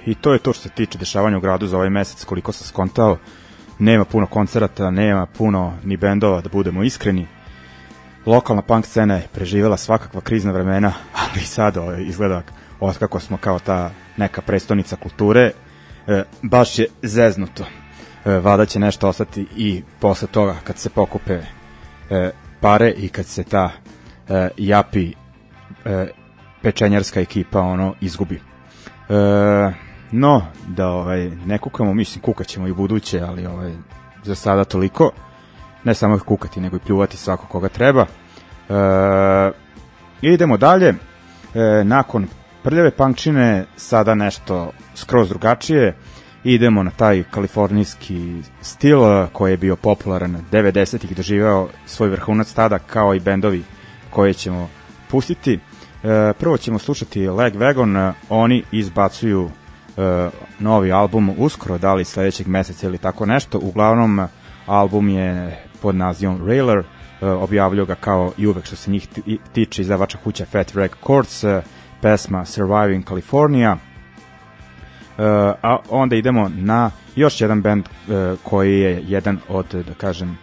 I 0.06 0.16
to 0.16 0.34
je 0.34 0.40
to 0.40 0.54
što 0.54 0.64
se 0.64 0.70
tiče 0.70 0.98
dešavanja 0.98 1.38
u 1.38 1.42
gradu 1.42 1.68
za 1.68 1.78
ovaj 1.78 1.90
mesec, 1.90 2.24
koliko 2.24 2.52
sam 2.52 2.68
skontao 2.68 3.18
nema 3.80 4.06
puno 4.06 4.28
koncerata, 4.28 4.92
nema 4.92 5.26
puno 5.26 5.74
ni 5.84 5.98
bendova, 5.98 6.42
da 6.42 6.50
budemo 6.50 6.84
iskreni. 6.84 7.28
Lokalna 8.26 8.62
punk 8.62 8.86
scena 8.86 9.16
je 9.16 9.28
preživela 9.34 9.78
svakakva 9.78 10.22
krizna 10.22 10.52
vremena, 10.52 10.94
ali 11.24 11.40
sad 11.40 11.78
ovaj, 11.78 12.04
izgleda 12.04 12.42
otkako 12.80 13.20
smo 13.20 13.38
kao 13.38 13.60
ta 13.60 13.92
neka 14.18 14.42
prestonica 14.42 14.96
kulture, 14.96 15.52
e, 16.08 16.24
baš 16.42 16.80
je 16.80 16.88
zeznuto. 17.04 17.66
E, 18.26 18.30
vada 18.40 18.66
će 18.66 18.80
nešto 18.80 19.08
ostati 19.08 19.48
i 19.56 19.84
posle 20.00 20.28
toga 20.28 20.56
kad 20.64 20.78
se 20.78 20.90
pokupe 20.90 21.40
e, 22.10 22.32
pare 22.60 22.94
i 22.98 23.10
kad 23.10 23.26
se 23.26 23.44
ta 23.44 23.70
e, 24.30 24.50
japi 24.58 25.14
e, 25.86 26.08
pečenjarska 26.62 27.20
ekipa 27.20 27.62
ono 27.62 27.96
izgubi. 28.02 28.36
E, 29.10 29.85
No, 30.12 30.42
da 30.68 30.88
ovaj, 30.88 31.30
ne 31.46 31.58
kukamo, 31.58 31.94
mislim 31.94 32.22
kukaćemo 32.22 32.68
i 32.68 32.74
buduće, 32.74 33.22
ali 33.22 33.46
ovaj, 33.46 33.72
za 34.24 34.36
sada 34.36 34.64
toliko. 34.64 35.12
Ne 35.84 35.94
samo 35.94 36.20
kukati, 36.20 36.60
nego 36.60 36.76
i 36.76 36.80
pljuvati 36.80 37.18
svako 37.18 37.48
koga 37.48 37.70
treba. 37.70 38.06
E, 38.70 39.52
idemo 40.22 40.58
dalje. 40.58 40.88
E, 40.88 40.96
nakon 41.84 42.28
prljave 42.64 42.92
punkčine 42.92 43.66
sada 43.76 44.16
nešto 44.16 44.72
skroz 44.96 45.30
drugačije 45.30 45.96
idemo 46.44 46.84
na 46.84 46.92
taj 46.92 47.24
kalifornijski 47.32 48.42
stil 48.62 49.00
koji 49.34 49.52
je 49.52 49.58
bio 49.58 49.76
popularan 49.76 50.38
90-ih 50.52 51.16
doživeo 51.16 51.68
svoj 51.86 52.10
vrhunac 52.10 52.54
tada 52.54 52.80
kao 52.80 53.16
i 53.16 53.20
bendovi 53.20 53.64
koje 54.10 54.34
ćemo 54.34 54.70
pustiti. 55.10 55.60
Prvo 56.40 56.58
ćemo 56.58 56.80
slušati 56.80 57.28
Leg 57.28 57.56
Wagon, 57.56 58.14
oni 58.30 58.64
izbacuju 58.72 59.50
novi 60.60 60.92
album 60.92 61.32
uskoro, 61.38 61.78
da 61.78 61.94
li 61.94 62.06
sledećeg 62.06 62.48
meseca 62.48 62.88
ili 62.88 62.98
tako 62.98 63.26
nešto. 63.26 63.60
Uglavnom, 63.60 64.28
album 64.66 65.10
je 65.10 65.60
pod 65.82 65.96
nazivom 65.96 66.48
Railer, 66.48 66.84
objavljaju 67.22 67.86
ga 67.86 67.96
kao 67.96 68.32
i 68.38 68.48
uvek 68.48 68.66
što 68.66 68.76
se 68.76 68.92
njih 68.92 69.08
tiče 69.54 69.82
izdavača 69.82 70.18
kuća 70.24 70.46
Fat 70.46 70.72
Records, 70.76 71.44
pesma 72.02 72.46
Surviving 72.46 73.08
California, 73.08 73.78
a 75.62 75.78
onda 75.90 76.16
idemo 76.16 76.52
na 76.56 76.92
još 77.16 77.42
jedan 77.42 77.62
band 77.62 77.86
koji 78.44 78.80
je 78.80 79.04
jedan 79.08 79.40
od, 79.50 79.66
da 79.88 79.94
kažem, 79.94 80.38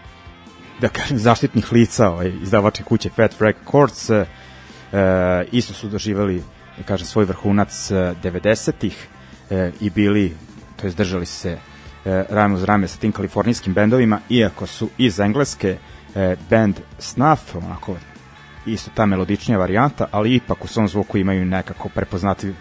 da 0.81 0.89
kažem, 0.89 1.19
zaštitnih 1.19 1.73
lica 1.73 2.11
ovaj, 2.11 2.33
izdavačke 2.43 2.85
kuće 2.85 3.11
Fat 3.11 3.35
Records, 3.41 4.11
isto 5.53 5.75
su 5.75 5.89
doživali, 5.89 6.43
da 6.79 6.83
kažem, 6.83 7.07
svoj 7.07 7.25
vrhunac 7.25 7.91
90-ih, 7.91 9.09
e, 9.09 9.22
i 9.81 9.91
bili, 9.91 10.33
to 10.77 10.87
jest 10.87 10.97
držali 10.97 11.27
se 11.27 11.59
e, 12.05 12.25
rame 12.29 12.55
uz 12.55 12.65
rame 12.65 12.89
sa 12.89 12.99
tim 12.99 13.13
kalifornijskim 13.13 13.75
bendovima, 13.75 14.21
iako 14.29 14.67
su 14.67 14.89
iz 14.99 15.21
Engleske 15.21 15.77
e, 16.15 16.37
band 16.51 16.81
Snuff, 16.99 17.57
onako 17.57 17.97
isto 18.67 18.91
ta 18.95 19.07
melodičnija 19.07 19.59
varijanta, 19.59 20.07
ali 20.11 20.35
ipak 20.35 20.65
u 20.65 20.69
svom 20.69 20.89
zvuku 20.89 21.19
imaju 21.19 21.45
nekako 21.45 21.89
prepoznatljiv, 21.89 22.55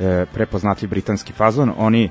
e, 0.00 0.26
prepoznatljiv 0.34 0.90
britanski 0.90 1.32
fazon. 1.32 1.72
Oni 1.76 2.04
e, 2.04 2.10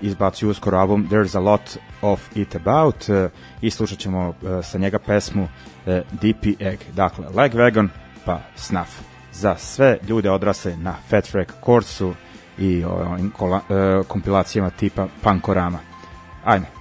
izbacuju 0.00 0.50
uskoro 0.50 0.78
album 0.78 1.08
There's 1.10 1.36
a 1.36 1.40
Lot 1.40 1.78
of 2.02 2.36
It 2.36 2.56
About 2.56 3.08
e, 3.08 3.28
i 3.60 3.70
slušat 3.70 3.98
ćemo 3.98 4.28
e, 4.28 4.62
sa 4.62 4.78
njega 4.78 4.98
pesmu 4.98 5.48
e, 5.86 6.02
DP 6.12 6.60
Egg. 6.60 6.78
Dakle, 6.94 7.26
Leg 7.34 7.54
Wagon 7.54 7.88
pa 8.24 8.40
Snuff. 8.56 8.90
Za 9.32 9.56
sve 9.56 9.98
ljude 10.08 10.30
odrasle 10.30 10.76
na 10.76 10.94
Fat 11.08 11.24
Wreck 11.24 11.52
Course-u 11.64 12.14
i 12.58 12.84
ovim 12.84 13.30
kola, 13.30 13.60
e, 13.70 14.02
kompilacijama 14.08 14.70
tipa 14.70 15.06
Pankorama. 15.22 15.78
Ajme. 16.44 16.75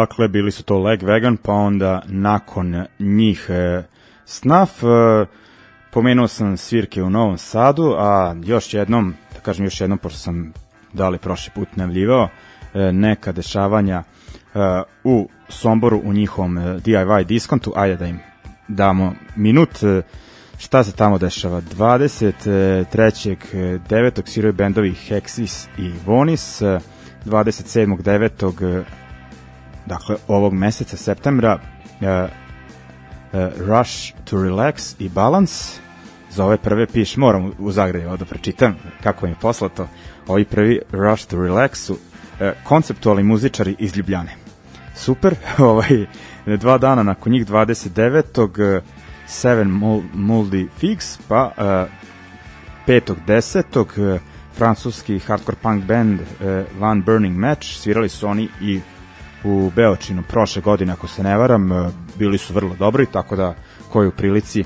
Dakle, 0.00 0.28
bili 0.28 0.50
su 0.50 0.62
to 0.62 0.78
Leg 0.78 1.02
Vegan, 1.02 1.36
pa 1.36 1.52
onda 1.52 2.02
nakon 2.06 2.84
njih 2.98 3.46
e, 3.48 3.82
Snaf. 4.24 4.82
E, 4.82 4.86
pomenuo 5.90 6.28
sam 6.28 6.56
svirke 6.56 7.02
u 7.02 7.10
Novom 7.10 7.38
Sadu, 7.38 7.94
a 7.98 8.34
još 8.44 8.74
jednom, 8.74 9.14
da 9.34 9.40
kažem 9.40 9.64
još 9.64 9.80
jednom, 9.80 9.98
pošto 9.98 10.18
sam 10.18 10.52
dali 10.92 11.18
prošli 11.18 11.52
put 11.54 11.68
najavljivao, 11.76 12.28
e, 12.74 12.92
neka 12.92 13.32
dešavanja 13.32 14.02
e, 14.02 14.04
u 15.04 15.28
Somboru 15.48 16.00
u 16.04 16.12
njihovom 16.12 16.58
e, 16.58 16.62
DIY 16.62 17.24
diskontu, 17.24 17.72
ajde 17.76 17.96
da 17.96 18.06
im 18.06 18.20
damo 18.68 19.14
minut. 19.36 19.82
E, 19.82 20.02
šta 20.58 20.84
se 20.84 20.92
tamo 20.92 21.18
dešava? 21.18 21.60
23.9. 21.60 24.28
sviraju 24.28 24.52
bendovi 24.52 24.94
Hexis 25.08 25.68
i 25.78 25.92
Vonis, 26.06 26.62
e, 26.62 26.80
27.9 27.26 28.82
dakle 29.90 30.16
ovog 30.28 30.52
meseca 30.52 30.96
septembra 30.96 31.58
uh, 31.58 32.06
uh, 32.06 33.40
Rush 33.68 34.12
to 34.24 34.36
Relax 34.36 34.94
i 34.98 35.08
Balance 35.08 35.80
za 36.30 36.44
ove 36.44 36.56
prve 36.56 36.86
piš, 36.86 37.16
moram 37.16 37.52
u 37.58 37.72
zagradi 37.72 38.06
ovo 38.06 38.16
da 38.16 38.24
pročitam 38.24 38.76
kako 39.02 39.26
im 39.26 39.32
je 39.32 39.38
poslato 39.40 39.88
ovi 40.26 40.44
prvi 40.44 40.80
Rush 40.92 41.26
to 41.26 41.36
Relax 41.36 41.74
su 41.74 41.92
uh, 41.92 41.98
konceptualni 42.64 43.22
muzičari 43.22 43.76
iz 43.78 43.96
Ljubljane 43.96 44.40
super, 45.00 45.34
ovaj, 45.72 46.06
dva 46.46 46.78
dana 46.78 47.02
nakon 47.02 47.32
njih 47.32 47.46
29. 47.46 48.76
Uh, 48.76 48.82
Seven 49.26 49.68
Moldy 50.14 50.68
Figs 50.78 51.18
pa 51.28 51.44
uh, 51.44 51.64
5.10. 52.86 54.14
Uh, 54.14 54.20
francuski 54.54 55.18
hardcore 55.18 55.56
punk 55.62 55.84
band 55.84 56.20
uh, 56.20 56.26
Van 56.80 57.02
Burning 57.02 57.36
Match 57.36 57.66
svirali 57.66 58.08
su 58.08 58.28
oni 58.28 58.48
i 58.60 58.80
u 59.44 59.70
Beočinu 59.76 60.22
prošle 60.28 60.62
godine, 60.62 60.92
ako 60.92 61.08
se 61.08 61.22
ne 61.22 61.36
varam, 61.36 61.72
e, 61.72 61.90
bili 62.18 62.38
su 62.38 62.54
vrlo 62.54 62.74
dobri, 62.78 63.06
tako 63.06 63.36
da 63.36 63.54
koji 63.92 64.08
u 64.08 64.12
prilici 64.12 64.64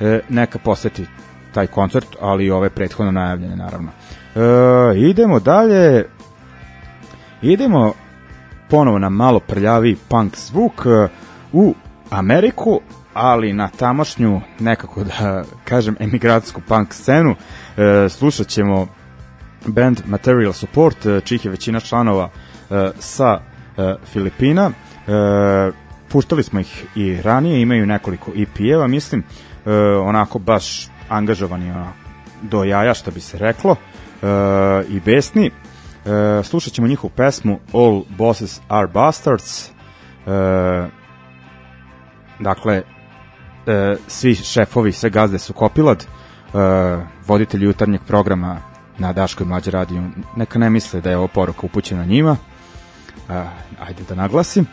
e, 0.00 0.20
neka 0.28 0.58
poseti 0.58 1.06
taj 1.54 1.66
koncert, 1.66 2.06
ali 2.20 2.44
i 2.44 2.50
ove 2.50 2.70
prethodno 2.70 3.12
najavljene, 3.12 3.56
naravno. 3.56 3.90
E, 4.34 4.40
idemo 4.98 5.40
dalje, 5.40 6.04
idemo 7.42 7.92
ponovo 8.68 8.98
na 8.98 9.08
malo 9.08 9.40
prljavi 9.40 9.96
punk 10.08 10.36
zvuk 10.36 10.86
e, 10.86 11.08
u 11.52 11.74
Ameriku, 12.10 12.80
ali 13.14 13.52
na 13.52 13.68
tamošnju 13.68 14.40
nekako 14.60 15.04
da 15.04 15.44
kažem 15.64 15.96
emigratsku 16.00 16.60
punk 16.68 16.94
scenu 16.94 17.34
e, 17.76 18.08
slušat 18.08 18.46
ćemo 18.46 18.86
band 19.66 20.00
Material 20.06 20.52
Support, 20.52 20.96
čih 21.24 21.44
je 21.44 21.50
većina 21.50 21.80
članova 21.80 22.28
e, 22.70 22.90
sa 22.98 23.40
Filipina. 24.12 24.70
E, 24.70 25.72
puštali 26.08 26.42
smo 26.42 26.60
ih 26.60 26.84
i 26.94 27.22
ranije, 27.22 27.60
imaju 27.60 27.86
nekoliko 27.86 28.32
EP-eva, 28.36 28.86
mislim, 28.86 29.22
e, 29.66 29.72
onako 29.80 30.38
baš 30.38 30.88
angažovani 31.08 31.70
onako, 31.70 31.96
do 32.42 32.64
jaja, 32.64 32.94
što 32.94 33.10
bi 33.10 33.20
se 33.20 33.38
reklo, 33.38 33.76
e, 33.76 34.26
i 34.88 35.00
besni. 35.00 35.46
E, 35.46 36.42
slušat 36.42 36.72
ćemo 36.72 36.88
njihovu 36.88 37.10
pesmu 37.16 37.58
All 37.72 38.02
Bosses 38.08 38.60
Are 38.68 38.86
Bastards. 38.86 39.68
E, 39.68 39.72
dakle, 42.40 42.82
e, 43.66 43.96
svi 44.08 44.34
šefovi, 44.34 44.92
sve 44.92 45.10
gazde 45.10 45.38
su 45.38 45.52
kopilad, 45.52 46.04
e, 46.04 46.06
voditelj 47.26 47.64
jutarnjeg 47.64 48.00
programa 48.06 48.56
na 48.98 49.12
Daškoj 49.12 49.46
mlađe 49.46 49.70
radiju, 49.70 50.02
neka 50.36 50.58
ne 50.58 50.70
misle 50.70 51.00
da 51.00 51.10
je 51.10 51.16
ovo 51.16 51.28
poruka 51.28 51.60
upućena 51.62 52.04
njima, 52.04 52.36
ajde 53.78 54.02
da 54.08 54.14
naglasim. 54.14 54.66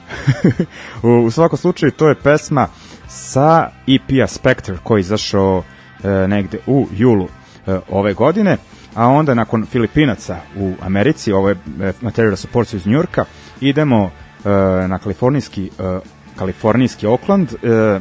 u, 1.04 1.08
u 1.08 1.32
svakom 1.32 1.58
slučaju 1.58 1.92
to 1.92 2.10
je 2.10 2.16
pesma 2.16 2.68
sa 3.08 3.70
EP-a 3.88 4.28
Spectre 4.28 4.78
koji 4.84 5.00
je 5.00 5.02
izašao 5.02 5.64
e, 6.04 6.28
negde 6.28 6.60
u 6.68 6.88
julu 6.92 7.28
e, 7.68 7.80
ove 7.90 8.14
godine, 8.14 8.58
a 8.96 9.08
onda 9.08 9.34
nakon 9.34 9.66
Filipinaca 9.66 10.38
u 10.58 10.74
Americi, 10.82 11.32
ovo 11.32 11.50
je 11.50 11.56
e, 11.82 11.94
Material 12.02 12.36
Support 12.36 12.74
iz 12.74 12.88
Njurka, 12.88 13.26
idemo 13.62 14.12
e, 14.46 14.50
na 14.88 15.00
kalifornijski 15.00 15.70
e, 15.80 16.00
kalifornijski 16.36 17.08
Oakland, 17.08 17.54
e, 17.54 17.68
e, 17.70 18.00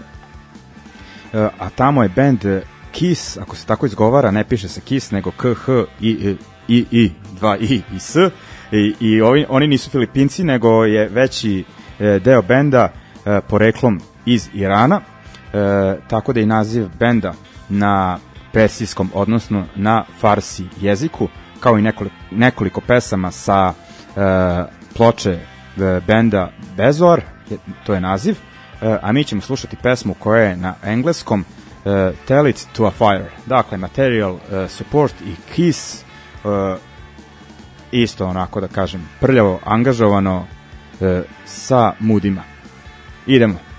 a 1.59 1.71
tamo 1.77 2.03
je 2.03 2.09
band 2.09 2.45
Kiss, 2.93 3.39
ako 3.39 3.57
se 3.57 3.67
tako 3.67 3.87
izgovara, 3.87 4.31
ne 4.31 4.45
piše 4.45 4.69
se 4.69 4.81
Kiss, 4.81 5.11
nego 5.11 5.31
K, 5.31 5.55
H, 5.55 5.85
I, 6.01 6.37
I, 6.69 6.87
I, 6.91 7.11
2 7.41 7.57
I 7.61 7.83
i 7.95 7.99
S, 7.99 8.17
i, 8.73 8.95
i 9.01 9.21
ovi, 9.21 9.47
oni 9.49 9.67
nisu 9.67 9.91
Filipinci, 9.91 10.45
nego 10.45 10.85
je 10.85 11.09
veći 11.09 11.65
e, 12.01 12.19
deo 12.19 12.43
benda 12.43 12.89
e, 13.27 13.41
poreklom 13.49 14.01
iz 14.27 14.49
Irana, 14.55 15.01
e, 15.01 15.97
tako 16.09 16.33
da 16.33 16.41
i 16.41 16.47
naziv 16.47 16.89
benda 16.99 17.33
na 17.69 18.19
persijskom, 18.53 19.11
odnosno 19.15 19.65
na 19.77 20.05
farsi 20.21 20.65
jeziku, 20.81 21.29
kao 21.61 21.79
i 21.79 21.83
nekoliko, 21.83 22.17
nekoliko 22.31 22.81
pesama 22.81 23.31
sa 23.31 23.73
e, 23.73 24.65
ploče 24.97 25.31
e, 25.31 26.01
benda 26.07 26.51
Bezor, 26.77 27.21
je, 27.51 27.59
to 27.87 27.95
je 27.95 28.01
naziv, 28.01 28.37
e, 28.83 28.99
a 29.03 29.13
mi 29.13 29.25
ćemo 29.25 29.41
slušati 29.41 29.77
pesmu 29.83 30.15
koja 30.15 30.43
je 30.43 30.57
na 30.57 30.75
engleskom 30.85 31.45
e, 31.85 32.13
Tell 32.27 32.49
It 32.49 32.67
to 32.73 32.85
a 32.85 32.91
Fire. 32.91 33.31
Dakle, 33.47 33.79
Material 33.79 34.37
e, 34.37 34.69
Support 34.69 35.15
i 35.21 35.35
Kiss 35.55 36.03
e, 36.03 36.05
isto 37.93 38.27
onako 38.27 38.61
da 38.61 38.69
kažem 38.69 39.09
prljavo 39.21 39.61
angažovano 39.65 40.47
e, 41.01 41.23
sa 41.45 41.93
mudima. 42.01 42.43
Idemo. 43.27 43.72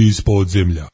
Ljudi 0.00 0.08
iz 0.08 0.20
podzemlja. 0.20 0.88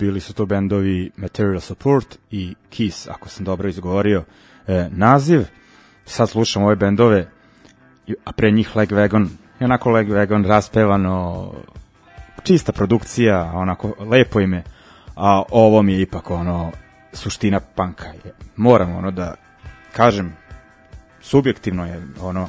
Bili 0.00 0.20
su 0.20 0.32
to 0.34 0.46
bendovi 0.46 1.10
Material 1.16 1.60
Support 1.60 2.18
i 2.30 2.54
Kiss, 2.70 3.08
ako 3.08 3.28
sam 3.28 3.44
dobro 3.44 3.68
izgovorio 3.68 4.24
e, 4.66 4.88
naziv. 4.90 5.42
Sad 6.06 6.28
slušam 6.28 6.62
ove 6.62 6.76
bendove, 6.76 7.30
a 8.24 8.32
pre 8.32 8.50
njih 8.50 8.76
Leg 8.76 8.92
Wagon, 8.92 9.28
i 9.60 9.64
onako 9.64 9.90
Leg 9.90 10.08
Wagon 10.08 10.46
raspevano, 10.46 11.52
čista 12.42 12.72
produkcija, 12.72 13.52
onako 13.54 13.94
lepo 13.98 14.40
ime, 14.40 14.62
a 15.16 15.42
ovo 15.50 15.82
mi 15.82 15.92
je 15.92 16.00
ipak 16.00 16.30
ono 16.30 16.72
suština 17.12 17.60
panka. 17.60 18.12
Moram 18.56 18.96
ono 18.96 19.10
da 19.10 19.34
kažem, 19.92 20.36
subjektivno 21.20 21.86
je 21.86 22.02
ono, 22.20 22.48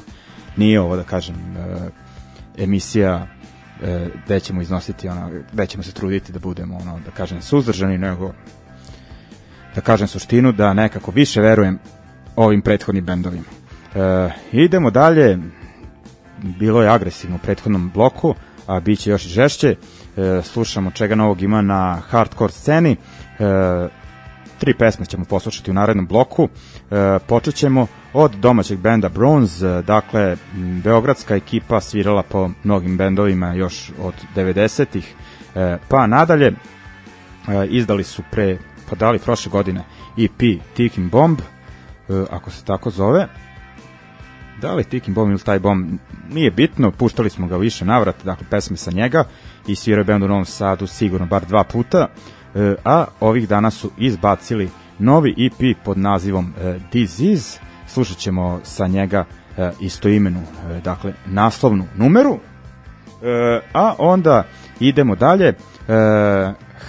nije 0.56 0.80
ovo 0.80 0.96
da 0.96 1.04
kažem 1.04 1.36
e, 1.36 1.90
emisija 2.62 3.26
e, 3.82 4.08
gde 4.24 4.40
ćemo 4.40 4.62
iznositi 4.62 5.08
ono, 5.08 5.30
gde 5.52 5.66
ćemo 5.66 5.82
se 5.82 5.92
truditi 5.92 6.32
da 6.32 6.38
budemo 6.38 6.76
ono, 6.76 7.00
da 7.04 7.10
kažem 7.10 7.42
suzdržani, 7.42 7.98
nego 7.98 8.32
da 9.74 9.80
kažem 9.80 10.08
suštinu, 10.08 10.52
da 10.52 10.72
nekako 10.72 11.10
više 11.10 11.40
verujem 11.40 11.78
ovim 12.36 12.62
prethodnim 12.62 13.04
bendovima. 13.04 13.44
E, 13.94 14.30
idemo 14.52 14.90
dalje, 14.90 15.38
bilo 16.42 16.82
je 16.82 16.88
agresivno 16.88 17.36
u 17.36 17.38
prethodnom 17.38 17.90
bloku, 17.94 18.34
a 18.66 18.80
bit 18.80 18.98
će 18.98 19.10
još 19.10 19.24
i 19.24 19.28
žešće. 19.28 19.76
E, 20.16 20.40
slušamo 20.42 20.90
čega 20.90 21.14
novog 21.14 21.42
ima 21.42 21.62
na 21.62 22.02
hardcore 22.08 22.52
sceni. 22.52 22.96
E, 23.38 24.01
tri 24.62 24.74
pesme 24.74 25.06
ćemo 25.06 25.24
poslušati 25.24 25.70
u 25.70 25.74
narednom 25.74 26.06
bloku. 26.06 26.48
E, 26.90 27.18
počet 27.26 27.54
ćemo 27.54 27.86
od 28.12 28.34
domaćeg 28.34 28.78
benda 28.78 29.08
Bronze, 29.08 29.68
e, 29.68 29.82
dakle, 29.82 30.36
beogradska 30.84 31.36
ekipa 31.36 31.80
svirala 31.80 32.22
po 32.22 32.50
mnogim 32.64 32.96
bendovima 32.96 33.54
još 33.54 33.90
od 34.00 34.14
90-ih, 34.36 35.14
e, 35.54 35.78
pa 35.88 36.06
nadalje 36.06 36.46
e, 36.46 36.54
izdali 37.66 38.04
su 38.04 38.22
pre, 38.30 38.58
pa 38.90 38.96
dali 38.96 39.18
prošle 39.18 39.50
godine 39.50 39.84
EP 40.18 40.62
Ticking 40.74 41.10
Bomb, 41.10 41.40
e, 41.40 41.44
ako 42.30 42.50
se 42.50 42.64
tako 42.64 42.90
zove, 42.90 43.28
da 44.60 44.74
li 44.74 44.84
Ticking 44.84 45.14
Bomb 45.14 45.30
ili 45.30 45.40
taj 45.40 45.58
bomb, 45.58 45.98
nije 46.30 46.50
bitno, 46.50 46.90
puštali 46.90 47.30
smo 47.30 47.46
ga 47.46 47.56
više 47.56 47.84
navrata, 47.84 48.24
dakle 48.24 48.46
pesme 48.50 48.76
sa 48.76 48.90
njega 48.90 49.24
i 49.66 49.74
svirao 49.74 50.00
je 50.00 50.04
bend 50.04 50.22
u 50.22 50.28
Novom 50.28 50.44
Sadu 50.44 50.86
sigurno 50.86 51.26
bar 51.26 51.44
dva 51.46 51.64
puta, 51.64 51.98
e, 51.98 52.41
a 52.84 53.04
ovih 53.20 53.48
dana 53.48 53.70
su 53.70 53.90
izbacili 53.98 54.70
novi 54.98 55.34
EP 55.38 55.76
pod 55.84 55.98
nazivom 55.98 56.54
e, 56.60 56.78
Disease, 56.92 57.60
slušat 57.86 58.16
ćemo 58.16 58.60
sa 58.62 58.86
njega 58.86 59.24
e, 59.58 59.70
istoimenu, 59.80 60.40
e, 60.40 60.80
dakle 60.80 61.12
naslovnu 61.26 61.84
numeru, 61.96 62.38
E, 63.22 63.60
a 63.72 63.94
onda 63.98 64.44
idemo 64.80 65.16
dalje. 65.16 65.48
E, 65.48 65.54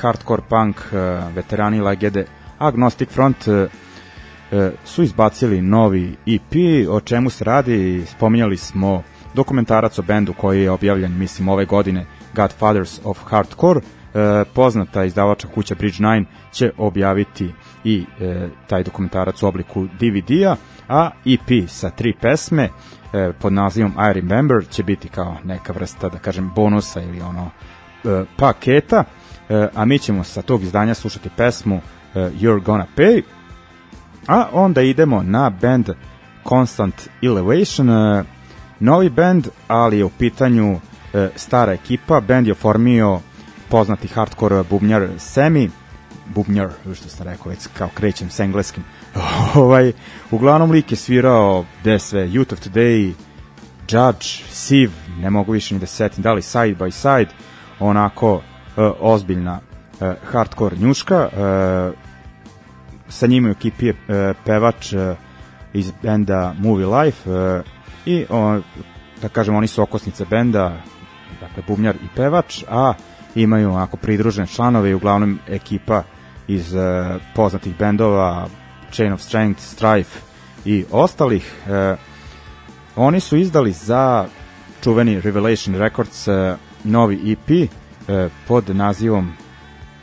hardcore 0.01 0.41
punk, 0.49 0.75
e, 0.93 0.97
veterani 1.35 1.81
legende 1.81 2.25
Agnostic 2.57 3.09
Front 3.09 3.47
e, 3.47 3.67
e, 4.51 4.71
su 4.85 5.03
izbacili 5.03 5.61
novi 5.61 6.15
EP, 6.25 6.87
o 6.89 6.99
čemu 6.99 7.29
se 7.29 7.43
radi, 7.43 8.05
spominjali 8.05 8.57
smo 8.57 9.03
dokumentarac 9.33 9.99
o 9.99 10.01
bendu 10.01 10.33
koji 10.33 10.61
je 10.61 10.71
objavljen, 10.71 11.17
mislim, 11.17 11.47
ove 11.49 11.65
godine, 11.65 12.05
Godfathers 12.35 12.99
of 13.03 13.19
Hardcore, 13.25 13.81
e, 14.13 14.43
poznata 14.53 15.03
izdavača 15.03 15.47
kuća 15.47 15.75
Bridge 15.75 15.97
9 15.97 16.25
će 16.51 16.71
objaviti 16.77 17.51
i 17.83 18.05
e, 18.19 18.47
taj 18.67 18.83
dokumentarac 18.83 19.43
u 19.43 19.47
obliku 19.47 19.87
DVD-a, 19.99 20.55
a 20.87 21.09
EP 21.25 21.69
sa 21.69 21.89
tri 21.89 22.13
pesme 22.21 22.69
e, 23.13 23.31
pod 23.41 23.53
nazivom 23.53 23.91
I 23.91 24.13
Remember 24.13 24.67
će 24.69 24.83
biti 24.83 25.07
kao 25.07 25.37
neka 25.43 25.73
vrsta, 25.73 26.09
da 26.09 26.17
kažem, 26.17 26.51
bonusa 26.55 27.01
ili 27.01 27.21
ono 27.21 27.49
e, 28.03 28.25
paketa, 28.37 29.03
e, 29.49 29.67
a 29.75 29.85
mi 29.85 29.99
ćemo 29.99 30.23
sa 30.23 30.41
tog 30.41 30.63
izdanja 30.63 30.93
slušati 30.93 31.29
pesmu 31.37 31.75
e, 31.75 32.19
You're 32.19 32.63
Gonna 32.63 32.85
Pay, 32.97 33.21
a 34.27 34.47
onda 34.51 34.81
idemo 34.81 35.23
na 35.23 35.49
band 35.49 35.89
Constant 36.49 37.09
Elevation, 37.21 37.89
e, 37.89 38.23
novi 38.79 39.09
band, 39.09 39.47
ali 39.67 39.97
je 39.97 40.05
u 40.05 40.09
pitanju 40.09 40.79
e, 41.13 41.29
stara 41.35 41.73
ekipa, 41.73 42.19
band 42.19 42.47
je 42.47 42.51
oformio 42.51 43.19
poznati 43.69 44.07
hardcore 44.07 44.63
bubnjar 44.69 45.09
Semi, 45.17 45.69
bubnjar, 46.25 46.69
što 46.95 47.09
sam 47.09 47.27
rekao, 47.27 47.49
već 47.49 47.67
kao 47.77 47.89
krećem 47.93 48.29
s 48.29 48.39
engleskim, 48.39 48.83
ovaj, 49.55 49.91
uglavnom 50.31 50.71
lik 50.71 50.91
je 50.91 50.97
svirao 50.97 51.65
gde 51.81 51.99
sve, 51.99 52.27
Youth 52.27 52.53
of 52.53 52.59
Today, 52.59 53.13
Judge, 53.89 54.27
Siv, 54.49 54.91
ne 55.19 55.29
mogu 55.29 55.51
više 55.51 55.73
ni 55.73 55.79
da 55.79 55.85
se 55.85 55.95
setim, 55.95 56.23
da 56.23 56.33
li 56.33 56.41
Side 56.41 56.75
by 56.75 56.91
Side, 56.91 57.31
onako 57.79 58.41
e, 58.77 58.81
ozbiljna 58.99 59.59
e, 60.01 60.13
hardcore 60.31 60.77
njuška, 60.77 61.29
e, 61.33 62.13
sa 63.09 63.27
njima 63.27 63.49
u 63.49 63.51
ekipi 63.51 63.85
je 63.85 63.95
e, 64.07 64.33
pevač 64.45 64.93
e, 64.93 65.15
iz 65.73 65.91
benda 66.01 66.53
Movie 66.59 66.87
Life 66.87 67.29
e, 67.31 67.61
i 68.05 68.25
o, 68.29 68.59
da 69.21 69.29
kažem 69.29 69.55
oni 69.55 69.67
su 69.67 69.81
okosnica 69.81 70.25
benda 70.29 70.77
dakle 71.41 71.63
bubnjar 71.67 71.95
i 71.95 72.07
pevač 72.15 72.63
a 72.69 72.93
imaju 73.35 73.71
onako 73.71 73.97
pridružene 73.97 74.47
članove 74.47 74.89
i 74.89 74.93
uglavnom 74.93 75.39
ekipa 75.47 76.03
iz 76.47 76.75
e, 76.75 76.79
poznatih 77.35 77.77
bendova 77.77 78.47
Chain 78.91 79.13
of 79.13 79.21
Strength, 79.21 79.61
Strife 79.61 80.19
i 80.65 80.85
ostalih. 80.91 81.53
E, 81.67 81.95
oni 82.95 83.19
su 83.19 83.37
izdali 83.37 83.71
za 83.71 84.25
čuveni 84.83 85.21
Revelation 85.21 85.75
Records 85.75 86.27
e, 86.27 86.55
novi 86.83 87.31
EP 87.31 87.49
e, 87.49 88.29
pod 88.47 88.75
nazivom 88.75 89.33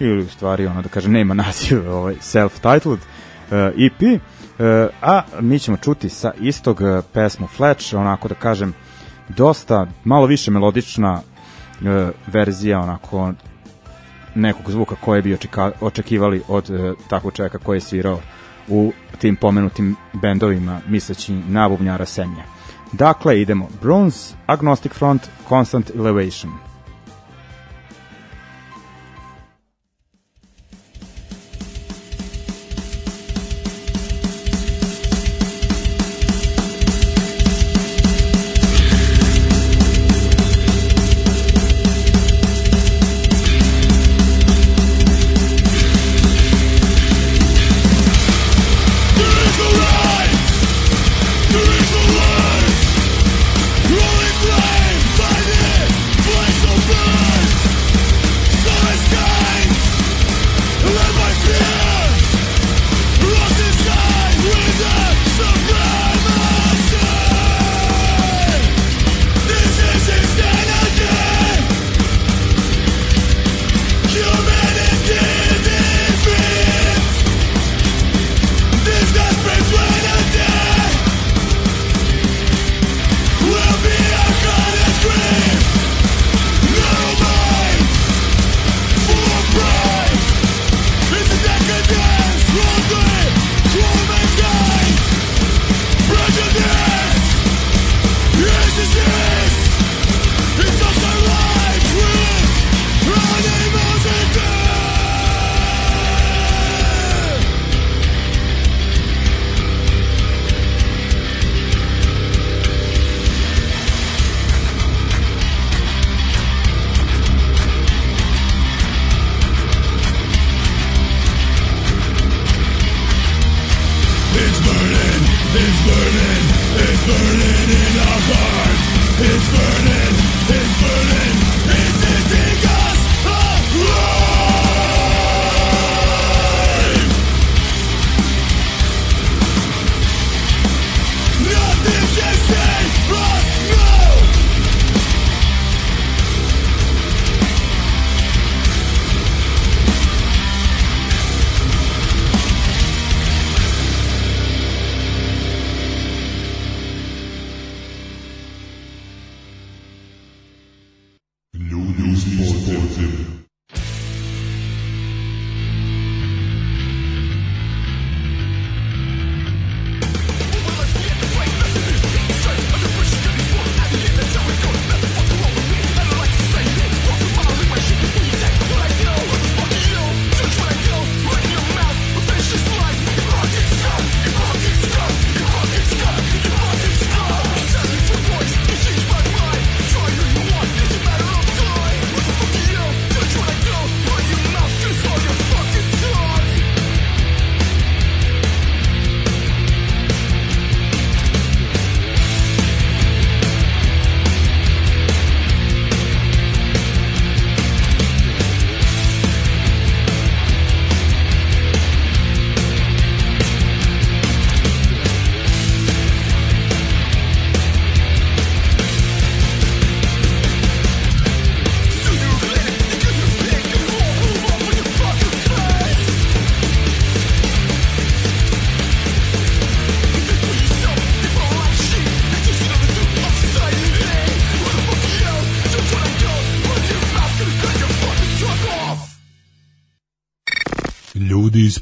ili 0.01 0.23
u 0.23 0.29
stvari 0.29 0.67
ono 0.67 0.83
da 0.83 0.89
kažem 0.89 1.13
nema 1.13 1.35
naziv 1.35 1.91
ovaj 1.99 2.15
self-titled 2.15 2.99
e, 3.51 3.73
EP 3.87 4.03
e, 4.03 4.19
a 5.03 5.23
mi 5.41 5.59
ćemo 5.59 5.77
čuti 5.77 6.09
sa 6.09 6.33
istog 6.41 6.81
pesmu 7.13 7.47
Fletch 7.47 7.95
onako 7.95 8.29
da 8.29 8.35
kažem 8.35 8.75
dosta 9.29 9.87
malo 10.05 10.27
više 10.27 10.51
melodična 10.51 11.23
verzija 12.27 12.81
onako 12.81 13.33
nekog 14.35 14.71
zvuka 14.71 14.95
koje 15.01 15.23
bi 15.23 15.39
očekivali 15.81 16.43
od 16.49 16.71
e, 16.71 16.93
takvog 17.09 17.33
čovjeka 17.33 17.59
koji 17.59 17.77
je 17.77 17.81
svirao 17.81 18.21
u 18.69 18.93
tim 19.19 19.37
pomenutim 19.37 19.97
bendovima 20.13 20.81
misleći 20.89 21.33
na 21.33 21.69
bubnjara 21.69 22.07
Semja. 22.07 22.45
Dakle, 22.93 23.41
idemo 23.41 23.69
Bronze, 23.83 24.35
Agnostic 24.47 24.93
Front, 24.93 25.23
Constant 25.49 25.91
Elevation. 25.91 26.70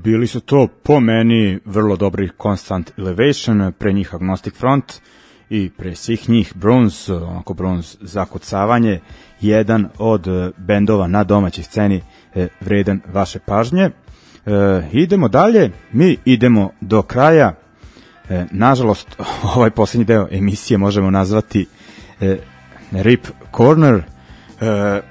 bili 0.09 0.27
su 0.27 0.39
to 0.39 0.67
po 0.83 0.99
meni 0.99 1.59
vrlo 1.65 1.95
dobri 1.95 2.29
Constant 2.41 2.91
Elevation, 2.97 3.73
pre 3.79 3.93
njih 3.93 4.15
Agnostic 4.15 4.53
Front 4.53 4.93
i 5.49 5.69
pre 5.77 5.95
svih 5.95 6.29
njih 6.29 6.53
Bronze, 6.55 7.13
onako 7.13 7.53
Bronze 7.53 7.97
zakucavanje, 8.01 8.99
jedan 9.41 9.89
od 9.97 10.27
e, 10.27 10.51
bendova 10.57 11.07
na 11.07 11.23
domaćoj 11.23 11.63
sceni 11.63 12.01
e, 12.35 12.47
vredan 12.61 13.01
vaše 13.13 13.39
pažnje. 13.39 13.89
E, 13.89 13.91
idemo 14.91 15.27
dalje, 15.27 15.71
mi 15.91 16.17
idemo 16.25 16.71
do 16.81 17.01
kraja. 17.01 17.55
E, 18.29 18.45
nažalost, 18.51 19.07
ovaj 19.55 19.69
poslednji 19.69 20.05
deo 20.05 20.27
emisije 20.31 20.77
možemo 20.77 21.11
nazvati 21.11 21.67
e, 22.21 22.37
Rip 22.91 23.27
Corner. 23.57 23.95
E, 24.61 25.01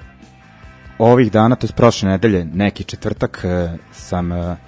ovih 0.98 1.32
dana, 1.32 1.56
to 1.56 1.66
je 1.66 1.72
prošle 1.76 2.08
nedelje, 2.08 2.44
neki 2.44 2.84
četvrtak, 2.84 3.40
e, 3.44 3.76
sam 3.92 4.32
e, 4.32 4.67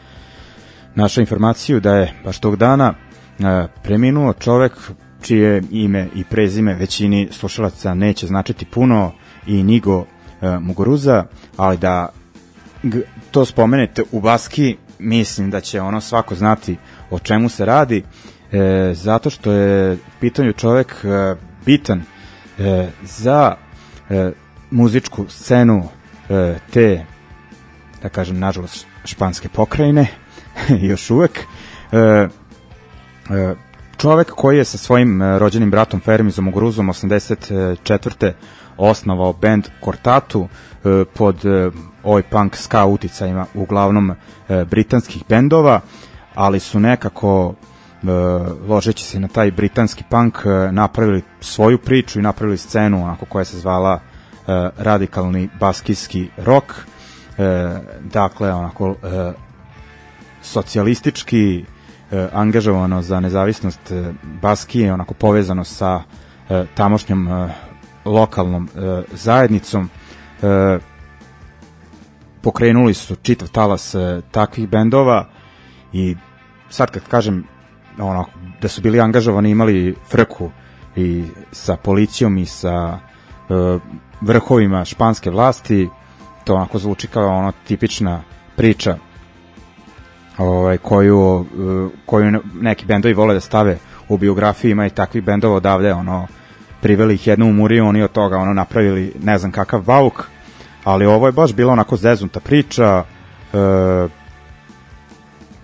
našao 1.01 1.23
informaciju 1.23 1.81
da 1.81 1.95
je 1.95 2.13
baš 2.25 2.39
tog 2.39 2.57
dana 2.57 2.95
e, 2.95 3.67
preminuo 3.83 4.33
čovek 4.33 4.73
čije 5.23 5.63
ime 5.71 6.09
i 6.15 6.25
prezime 6.25 6.75
većini 6.75 7.29
slušalaca 7.31 7.95
neće 7.95 8.27
značiti 8.27 8.65
puno 8.65 9.13
i 9.47 9.63
Nigo 9.63 10.05
e, 10.41 10.59
Muguruza, 10.59 11.25
ali 11.57 11.79
da 11.79 12.09
to 13.31 13.45
spomenete 13.45 14.03
u 14.13 14.21
Baski, 14.21 14.77
mislim 14.99 15.51
da 15.51 15.61
će 15.61 15.81
ono 15.81 16.01
svako 16.01 16.35
znati 16.35 16.77
o 17.11 17.19
čemu 17.19 17.49
se 17.49 17.65
radi, 17.65 18.03
e, 18.53 18.93
zato 18.95 19.31
što 19.31 19.53
je 19.53 19.99
pitanju 20.21 20.53
čovek 20.53 21.05
e, 21.05 21.35
bitan 21.67 22.03
e, 22.59 22.89
za 23.03 23.57
e, 24.11 24.33
muzičku 24.71 25.27
scenu 25.29 25.89
e, 26.29 26.55
te, 26.73 27.05
da 28.03 28.09
kažem, 28.09 28.39
nažalost, 28.39 28.87
španske 29.05 29.49
pokrajine, 29.49 30.07
još 30.91 31.11
uvek. 31.11 31.41
E, 31.93 31.99
e, 31.99 32.29
čovek 33.97 34.31
koji 34.31 34.57
je 34.57 34.65
sa 34.65 34.79
svojim 34.79 35.23
e, 35.23 35.39
rođenim 35.39 35.71
bratom 35.71 36.01
Fermizom 36.01 36.49
Uguruzom 36.49 36.89
84. 36.89 38.33
osnovao 38.77 39.33
band 39.33 39.69
Kortatu 39.81 40.49
e, 40.85 41.05
pod 41.15 41.45
e, 41.45 41.71
oj 42.05 42.23
punk 42.23 42.57
ska 42.57 42.85
uticajima 42.85 43.47
uglavnom 43.55 44.11
e, 44.11 44.65
britanskih 44.65 45.23
bendova, 45.29 45.81
ali 46.35 46.61
su 46.61 46.81
nekako 46.81 47.55
e, 47.55 48.07
ložeći 48.69 49.05
se 49.05 49.21
na 49.21 49.29
taj 49.29 49.51
britanski 49.51 50.05
punk 50.11 50.39
e, 50.45 50.73
napravili 50.73 51.23
svoju 51.41 51.79
priču 51.79 52.19
i 52.19 52.23
napravili 52.23 52.59
scenu 52.59 53.05
onako 53.05 53.27
koja 53.27 53.45
se 53.45 53.59
zvala 53.59 53.95
e, 53.95 54.01
radikalni 54.79 55.49
baskijski 55.61 56.29
rock 56.37 56.73
e, 57.39 57.71
dakle 58.01 58.53
onako 58.53 58.95
e, 59.03 59.33
socijalistički 60.43 61.65
e, 62.11 62.29
angažovano 62.33 63.03
za 63.03 63.21
nezavisnost 63.21 63.91
e, 63.91 64.13
Baskije, 64.43 64.93
onako 64.93 65.15
povezano 65.15 65.65
sa 65.65 66.03
e, 66.49 66.65
tamošnjom 66.75 67.29
e, 67.29 67.49
lokalnom 68.05 68.69
e, 68.75 69.03
zajednicom. 69.13 69.91
E, 70.43 70.79
pokrenuli 72.43 72.95
su 72.95 73.17
čitav 73.17 73.49
talas 73.49 73.95
e, 73.95 74.21
takvih 74.31 74.69
bendova 74.69 75.29
i 75.93 76.17
sad 76.69 76.91
kad 76.91 77.03
kažem 77.09 77.45
ono, 77.99 78.25
da 78.61 78.69
su 78.69 78.81
bili 78.81 79.01
angažovani 79.01 79.51
imali 79.51 79.95
frku 80.11 80.51
i 80.97 81.25
sa 81.53 81.77
policijom 81.77 82.39
i 82.39 82.47
sa 82.47 82.99
e, 82.99 83.79
vrhovima 84.21 84.85
španske 84.85 85.31
vlasti 85.31 85.89
to 86.45 86.55
onako 86.55 86.79
zvuči 86.79 87.07
kao 87.07 87.29
ono 87.29 87.53
tipična 87.67 88.23
priča 88.57 88.97
ovaj, 90.41 90.79
koju, 90.79 91.45
eh, 91.45 91.99
koju 92.07 92.41
neki 92.61 92.87
bendovi 92.87 93.15
vole 93.15 93.35
da 93.35 93.41
stave 93.41 93.79
u 94.09 94.19
biografiji, 94.19 94.71
ima 94.71 94.87
i 94.87 94.91
takvih 94.91 95.25
bendova 95.25 95.57
odavde, 95.57 95.93
ono, 95.93 96.27
priveli 96.81 97.15
ih 97.15 97.27
jednom 97.27 97.61
u 97.61 97.65
oni 97.65 98.03
od 98.03 98.13
toga 98.13 98.39
ono 98.39 98.53
napravili 98.53 99.13
ne 99.23 99.39
znam 99.39 99.53
kakav 99.53 99.83
bauk, 99.83 100.25
ali 100.85 101.07
ovo 101.07 101.27
je 101.27 101.33
baš 101.33 101.53
bila 101.53 101.73
onako 101.73 101.97
zezunta 101.97 102.41
priča, 102.41 103.05
e, 103.53 103.59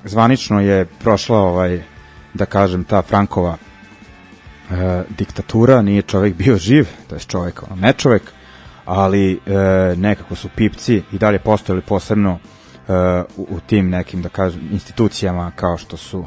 zvanično 0.04 0.60
je 0.60 0.84
prošla 0.84 1.38
ovaj, 1.38 1.82
da 2.34 2.46
kažem, 2.46 2.84
ta 2.84 3.02
Frankova 3.02 3.56
e, 4.70 5.02
diktatura, 5.18 5.82
nije 5.82 6.02
čovek 6.02 6.34
bio 6.34 6.56
živ, 6.56 6.88
to 7.08 7.14
je 7.14 7.20
čovek, 7.20 7.62
ono, 7.62 7.76
ne 7.76 7.92
čovek, 7.92 8.22
ali 8.84 9.32
e, 9.32 9.38
nekako 9.96 10.34
su 10.34 10.48
pipci 10.56 11.02
i 11.12 11.18
dalje 11.18 11.38
postojali 11.38 11.82
posebno 11.82 12.38
u, 13.36 13.46
u 13.50 13.60
tim 13.66 13.90
nekim, 13.90 14.22
da 14.22 14.28
kažem, 14.28 14.68
institucijama 14.72 15.52
kao 15.56 15.76
što 15.76 15.96
su 15.96 16.24
e, 16.24 16.26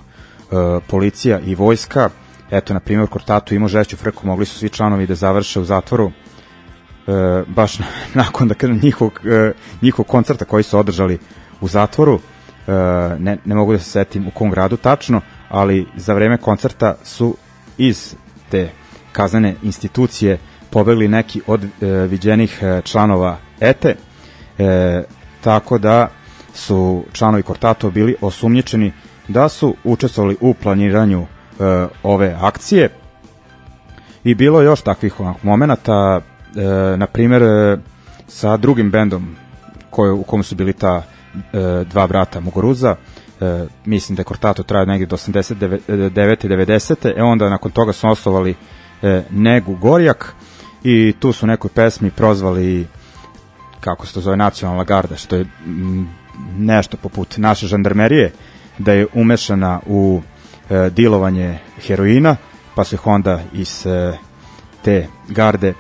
policija 0.88 1.40
i 1.40 1.56
vojska. 1.56 2.10
Eto, 2.52 2.74
na 2.74 2.80
primjer, 2.80 3.08
Kortatu 3.08 3.56
imao 3.56 3.68
žešću 3.68 3.98
frku, 3.98 4.28
mogli 4.28 4.46
su 4.46 4.58
svi 4.58 4.70
članovi 4.70 5.08
da 5.08 5.16
završe 5.16 5.60
u 5.60 5.66
zatvoru 5.66 6.12
e, 6.12 7.44
baš 7.48 7.80
na, 7.80 7.86
nakon 8.24 8.48
da 8.48 8.54
kažem 8.54 8.80
njihovog, 8.84 9.22
e, 9.26 9.52
njihovog 9.82 10.08
koncerta 10.08 10.46
koji 10.46 10.64
su 10.64 10.80
održali 10.80 11.20
u 11.62 11.68
zatvoru 11.68 12.20
e, 12.68 12.72
ne, 13.20 13.38
ne 13.46 13.56
mogu 13.56 13.74
da 13.74 13.80
se 13.80 13.90
setim 13.90 14.28
u 14.28 14.32
kom 14.32 14.52
gradu 14.52 14.78
tačno 14.78 15.22
ali 15.50 15.88
za 15.96 16.14
vreme 16.14 16.38
koncerta 16.38 16.96
su 17.04 17.36
iz 17.78 18.16
te 18.50 18.70
kaznene 19.12 19.56
institucije 19.64 20.38
pobegli 20.70 21.08
neki 21.08 21.42
od 21.48 21.64
e, 21.64 21.86
viđenih 21.88 22.60
e, 22.62 22.82
članova 22.84 23.38
ETE 23.60 23.96
e, 24.58 25.04
tako 25.42 25.78
da 25.78 26.08
su 26.54 27.04
članovi 27.14 27.44
Kortato 27.44 27.92
bili 27.92 28.16
osumnjičeni 28.22 28.92
da 29.28 29.50
su 29.50 29.76
učestvovali 29.84 30.38
u 30.42 30.54
planiranju 30.54 31.22
e, 31.22 31.88
ove 32.04 32.38
akcije 32.42 32.90
i 34.24 34.36
bilo 34.36 34.62
još 34.62 34.82
takvih 34.82 35.14
momenata 35.44 36.22
e, 36.22 36.98
na 36.98 37.08
primjer 37.08 37.44
e, 37.44 37.78
sa 38.28 38.58
drugim 38.58 38.92
bendom 38.92 39.36
koje, 39.90 40.12
u 40.12 40.24
kom 40.24 40.44
su 40.44 40.56
bili 40.56 40.74
ta 40.74 41.04
e, 41.34 41.84
dva 41.90 42.08
brata 42.08 42.40
Muguruza 42.40 42.96
e, 43.42 43.66
mislim 43.86 44.16
da 44.16 44.20
je 44.20 44.26
Kortato 44.26 44.64
trajao 44.64 44.86
negdje 44.86 45.08
do 45.08 45.18
89. 45.18 45.80
90. 45.88 47.14
e 47.18 47.24
onda 47.24 47.50
nakon 47.50 47.72
toga 47.72 47.94
su 47.94 48.10
osnovali 48.10 48.56
e, 49.02 49.24
Negu 49.30 49.76
Gorjak 49.76 50.36
i 50.84 51.14
tu 51.20 51.34
su 51.34 51.48
nekoj 51.48 51.70
pesmi 51.76 52.12
prozvali 52.12 52.88
kako 53.80 54.06
se 54.06 54.14
to 54.14 54.22
zove 54.22 54.38
nacionalna 54.38 54.84
garda 54.84 55.16
što 55.16 55.36
je 55.36 55.46
m, 55.66 56.10
nešto 56.58 56.98
poput 56.98 57.38
naše 57.38 57.68
žandarmerije 57.68 58.32
da 58.78 58.94
je 58.94 59.08
umešana 59.14 59.80
u 59.86 60.22
e, 60.70 60.90
dilovanje 60.90 61.60
heroina 61.88 62.36
pa 62.76 62.84
su 62.84 62.96
ih 62.96 63.08
onda 63.08 63.42
iz 63.54 63.86
e, 63.86 64.18
te 64.82 65.08
garde 65.28 65.74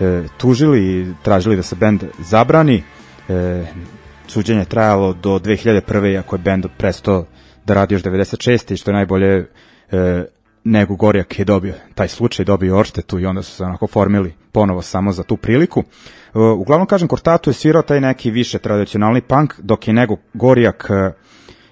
e, 0.00 0.22
tužili 0.36 0.80
i 0.80 1.14
tražili 1.22 1.56
da 1.56 1.62
se 1.62 1.76
bend 1.76 2.04
zabrani 2.18 2.82
e, 3.28 3.64
suđenje 4.26 4.60
je 4.60 4.64
trajalo 4.64 5.12
do 5.12 5.38
2001. 5.38 6.18
ako 6.18 6.36
je 6.36 6.40
bend 6.40 6.66
prestao 6.78 7.26
da 7.64 7.74
radi 7.74 7.94
još 7.94 8.02
96. 8.02 8.72
i 8.72 8.76
što 8.76 8.90
je 8.90 8.94
najbolje 8.94 9.46
e, 9.90 10.24
nego 10.64 10.96
Gorjak 10.96 11.38
je 11.38 11.44
dobio 11.44 11.74
taj 11.94 12.08
slučaj, 12.08 12.44
dobio 12.44 12.78
odštetu 12.78 13.18
i 13.18 13.26
onda 13.26 13.42
su 13.42 13.52
se 13.52 13.64
onako 13.64 13.86
formili 13.86 14.34
ponovo 14.52 14.82
samo 14.82 15.12
za 15.12 15.22
tu 15.22 15.36
priliku. 15.36 15.80
E, 15.80 16.38
uglavnom 16.38 16.86
kažem, 16.86 17.08
Kortatu 17.08 17.50
je 17.50 17.54
svirao 17.54 17.82
taj 17.82 18.00
neki 18.00 18.30
više 18.30 18.58
tradicionalni 18.58 19.20
punk, 19.20 19.54
dok 19.58 19.88
je 19.88 19.94
nego 19.94 20.16
Gorjak, 20.34 20.86
e, 20.90 21.12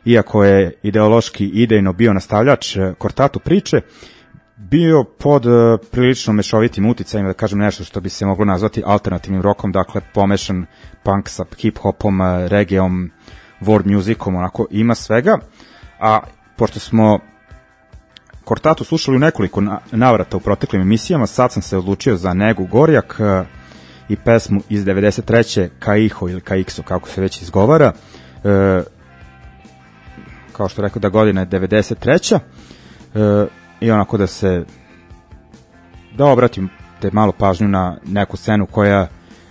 iako 0.04 0.44
je 0.44 0.72
ideološki 0.82 1.46
idejno 1.46 1.92
bio 1.92 2.12
nastavljač 2.12 2.76
e, 2.76 2.94
Kortatu 2.98 3.38
priče, 3.38 3.80
bio 4.56 5.04
pod 5.04 5.44
prilično 5.90 6.32
mešovitim 6.32 6.86
uticajima, 6.86 7.28
da 7.28 7.34
kažem 7.34 7.58
nešto 7.58 7.84
što 7.84 8.00
bi 8.00 8.08
se 8.08 8.26
moglo 8.26 8.44
nazvati 8.44 8.82
alternativnim 8.86 9.42
rokom, 9.42 9.72
dakle 9.72 10.00
pomešan 10.14 10.66
punk 11.02 11.28
sa 11.28 11.44
hip-hopom, 11.44 12.46
reggaeom, 12.48 13.10
world 13.60 13.86
musicom, 13.94 14.36
onako 14.36 14.66
ima 14.70 14.94
svega, 14.94 15.38
a 16.00 16.20
pošto 16.56 16.80
smo 16.80 17.18
Kortatu 18.48 18.84
slušali 18.84 19.16
u 19.16 19.20
nekoliko 19.20 19.60
na, 19.60 19.80
navrata 19.90 20.36
u 20.36 20.40
proteklim 20.40 20.82
emisijama, 20.82 21.26
sad 21.26 21.52
sam 21.52 21.62
se 21.62 21.78
odlučio 21.78 22.16
za 22.16 22.34
Negu 22.34 22.66
Gorjak 22.66 23.16
uh, 23.18 23.46
i 24.08 24.16
pesmu 24.16 24.60
iz 24.68 24.84
93. 24.84 25.68
Kaiho 25.78 26.28
ili 26.28 26.40
Kaikso, 26.40 26.82
kako 26.82 27.08
se 27.08 27.20
već 27.20 27.42
izgovara, 27.42 27.92
uh, 27.92 28.50
kao 30.52 30.68
što 30.68 30.82
rekao 30.82 31.00
da 31.00 31.08
godina 31.08 31.40
je 31.40 31.46
93. 31.46 32.38
Uh, 33.14 33.48
i 33.80 33.90
onako 33.90 34.16
da 34.16 34.26
se 34.26 34.64
da 36.16 36.24
obratim 36.24 36.68
te 37.00 37.10
malo 37.12 37.32
pažnju 37.32 37.68
na 37.68 37.96
neku 38.06 38.36
scenu 38.36 38.66
koja 38.66 39.00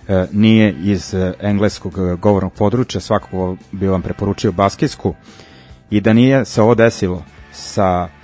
e, 0.08 0.26
nije 0.32 0.72
iz 0.72 1.14
e, 1.14 1.32
engleskog 1.40 1.98
e, 1.98 2.16
govornog 2.16 2.52
područja, 2.52 3.00
svakako 3.00 3.56
bi 3.72 3.86
vam 3.86 4.02
preporučio 4.02 4.52
baskijsku 4.52 5.14
i 5.90 6.00
da 6.00 6.12
nije 6.12 6.44
se 6.44 6.62
ovo 6.62 6.74
desilo 6.74 7.24
sa 7.52 8.08
e, 8.12 8.17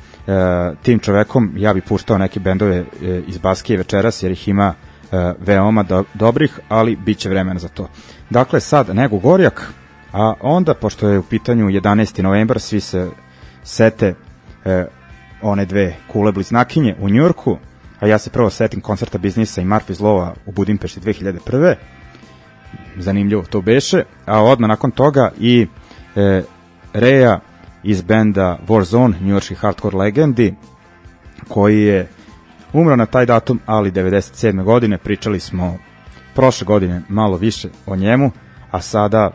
tim 0.83 0.99
čovekom, 0.99 1.53
ja 1.57 1.75
bi 1.75 1.81
puštao 1.81 2.19
neke 2.19 2.41
bendove 2.41 2.77
e, 2.77 2.85
iz 3.27 3.39
Baskije 3.39 3.77
večeras 3.77 4.23
jer 4.23 4.33
ih 4.33 4.49
ima 4.49 4.75
e, 5.13 5.33
veoma 5.39 5.83
do, 5.83 6.05
dobrih, 6.15 6.61
ali 6.69 6.97
bit 6.97 7.19
će 7.19 7.29
vremena 7.29 7.61
za 7.61 7.69
to. 7.69 7.89
Dakle, 8.31 8.61
sad 8.61 8.97
Nego 8.97 9.19
Gorjak, 9.19 9.73
A 10.15 10.35
onda, 10.41 10.75
pošto 10.75 11.09
je 11.09 11.19
u 11.19 11.23
pitanju 11.23 11.67
11. 11.67 12.23
novembar, 12.23 12.61
svi 12.61 12.81
se 12.81 13.11
sete 13.63 14.15
e, 14.65 14.87
one 15.43 15.65
dve 15.65 15.97
kule 16.09 16.33
bliznakinje 16.33 16.95
u 17.01 17.09
Njurku, 17.09 17.59
a 18.01 18.07
ja 18.07 18.19
se 18.19 18.31
prvo 18.31 18.51
setim 18.51 18.81
koncerta 18.81 19.19
biznisa 19.19 19.61
i 19.61 19.65
Marfis 19.65 20.01
Lova 20.01 20.35
u 20.47 20.53
Budimpešti 20.53 21.01
2001. 21.01 21.75
Zanimljivo 22.97 23.43
to 23.43 23.61
beše, 23.61 24.05
a 24.27 24.43
odmah 24.43 24.69
nakon 24.69 24.91
toga 24.91 25.31
i 25.39 25.67
e, 26.17 26.43
Reja 26.93 27.41
iz 27.85 28.03
benda 28.03 28.59
Warzone, 28.69 29.23
njujorski 29.23 29.55
hardcore 29.55 29.97
legendi, 29.97 30.55
koji 31.49 31.83
je 31.83 32.09
umro 32.73 32.97
na 32.97 33.07
taj 33.07 33.27
datum, 33.27 33.61
ali 33.67 33.93
97. 33.93 34.65
godine, 34.65 34.99
pričali 34.99 35.41
smo 35.41 35.79
prošle 36.35 36.65
godine 36.65 37.03
malo 37.09 37.37
više 37.37 37.69
o 37.87 37.97
njemu, 37.97 38.31
a 38.71 38.81
sada 38.81 39.31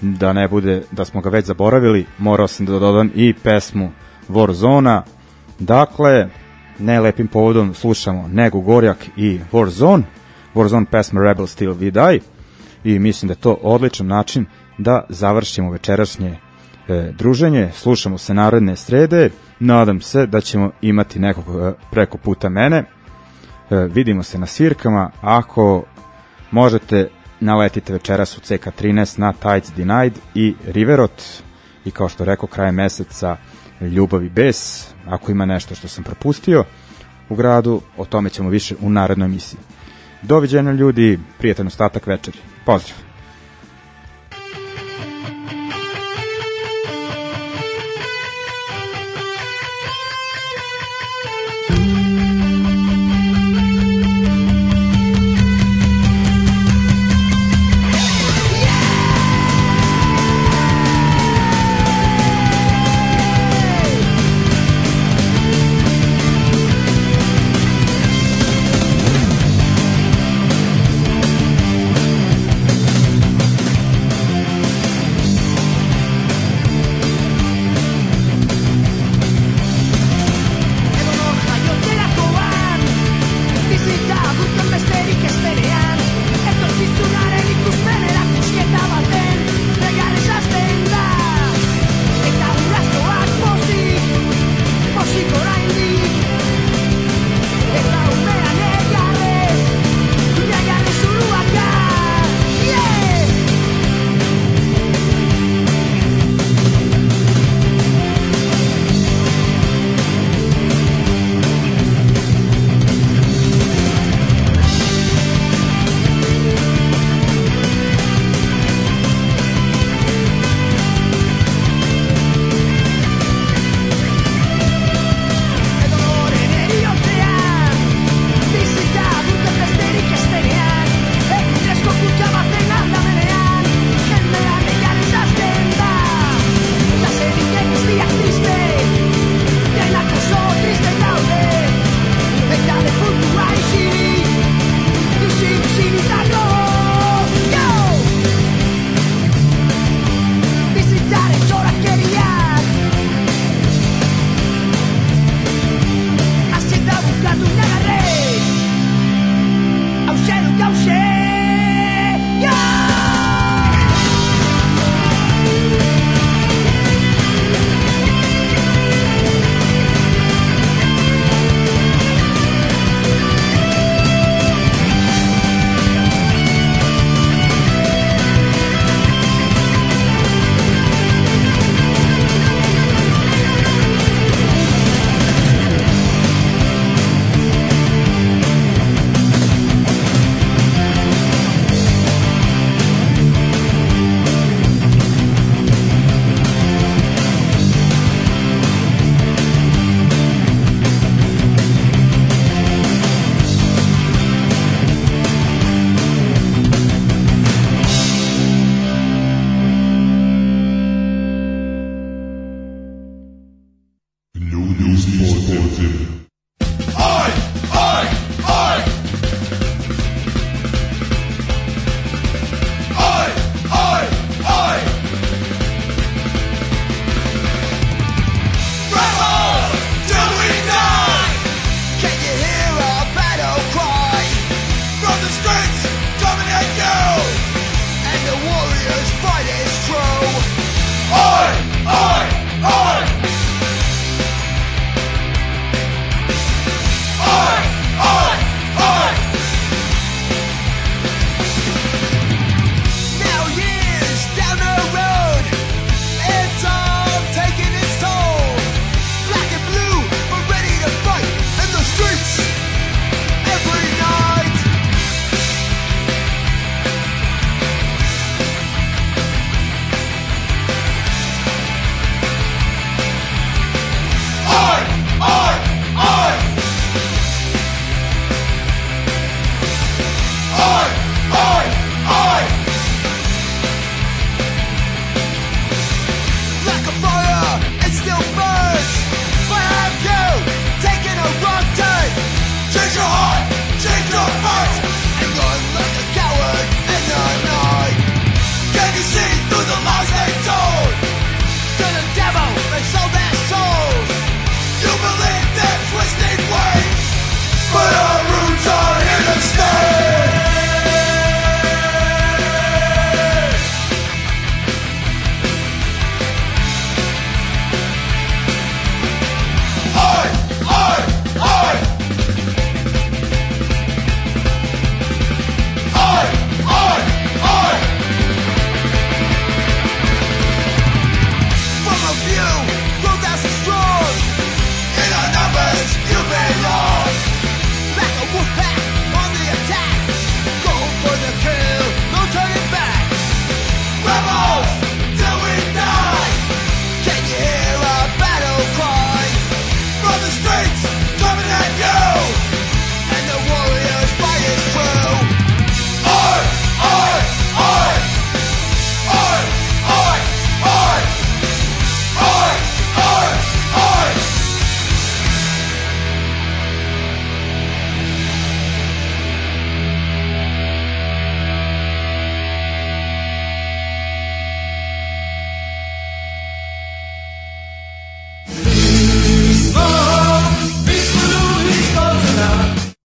da 0.00 0.32
ne 0.32 0.48
bude 0.48 0.82
da 0.90 1.04
smo 1.04 1.20
ga 1.20 1.30
već 1.30 1.46
zaboravili, 1.46 2.06
morao 2.18 2.48
sam 2.48 2.66
da 2.66 2.78
dodam 2.78 3.10
i 3.14 3.34
pesmu 3.42 3.90
Warzona. 4.28 5.02
Dakle, 5.58 6.28
ne 6.78 7.00
lepim 7.00 7.28
povodom 7.28 7.74
slušamo 7.74 8.28
Negu 8.28 8.60
Gorjak 8.60 9.06
i 9.16 9.40
Warzone, 9.52 10.02
Warzone 10.54 10.84
pesma 10.84 11.22
Rebel 11.22 11.46
Still 11.46 11.74
We 11.74 11.90
Die 11.90 12.20
i 12.84 12.98
mislim 12.98 13.28
da 13.28 13.32
je 13.32 13.40
to 13.40 13.52
odličan 13.62 14.06
način 14.06 14.46
da 14.78 15.04
završimo 15.08 15.70
večerašnje 15.70 16.38
e, 16.88 17.12
druženje, 17.18 17.70
slušamo 17.74 18.18
se 18.18 18.34
naredne 18.34 18.76
srede, 18.76 19.30
nadam 19.60 20.00
se 20.00 20.26
da 20.26 20.40
ćemo 20.40 20.70
imati 20.82 21.18
nekog 21.18 21.44
e, 21.48 21.72
preko 21.90 22.18
puta 22.18 22.48
mene, 22.48 22.76
e, 22.76 22.84
vidimo 23.76 24.22
se 24.22 24.38
na 24.38 24.46
svirkama, 24.46 25.10
ako 25.20 25.84
možete 26.50 27.08
naletite 27.40 27.92
večeras 27.92 28.38
u 28.38 28.40
CK13 28.40 29.18
na 29.18 29.32
Tides 29.32 29.72
Denied 29.76 30.18
i 30.34 30.54
Riverot 30.66 31.22
i 31.84 31.90
kao 31.90 32.08
što 32.08 32.24
rekao 32.24 32.48
krajem 32.48 32.74
meseca 32.74 33.36
Ljubav 33.80 34.24
i 34.24 34.28
bes, 34.28 34.88
ako 35.06 35.32
ima 35.32 35.46
nešto 35.46 35.74
što 35.74 35.88
sam 35.88 36.04
propustio 36.04 36.64
u 37.28 37.34
gradu, 37.34 37.80
o 37.96 38.04
tome 38.04 38.30
ćemo 38.30 38.50
više 38.50 38.74
u 38.80 38.90
narednoj 38.90 39.26
emisiji. 39.26 39.60
Doviđenja 40.22 40.72
ljudi, 40.72 41.18
prijatan 41.38 41.66
ostatak 41.66 42.06
večeri. 42.06 42.38
Pozdrav! 42.64 43.07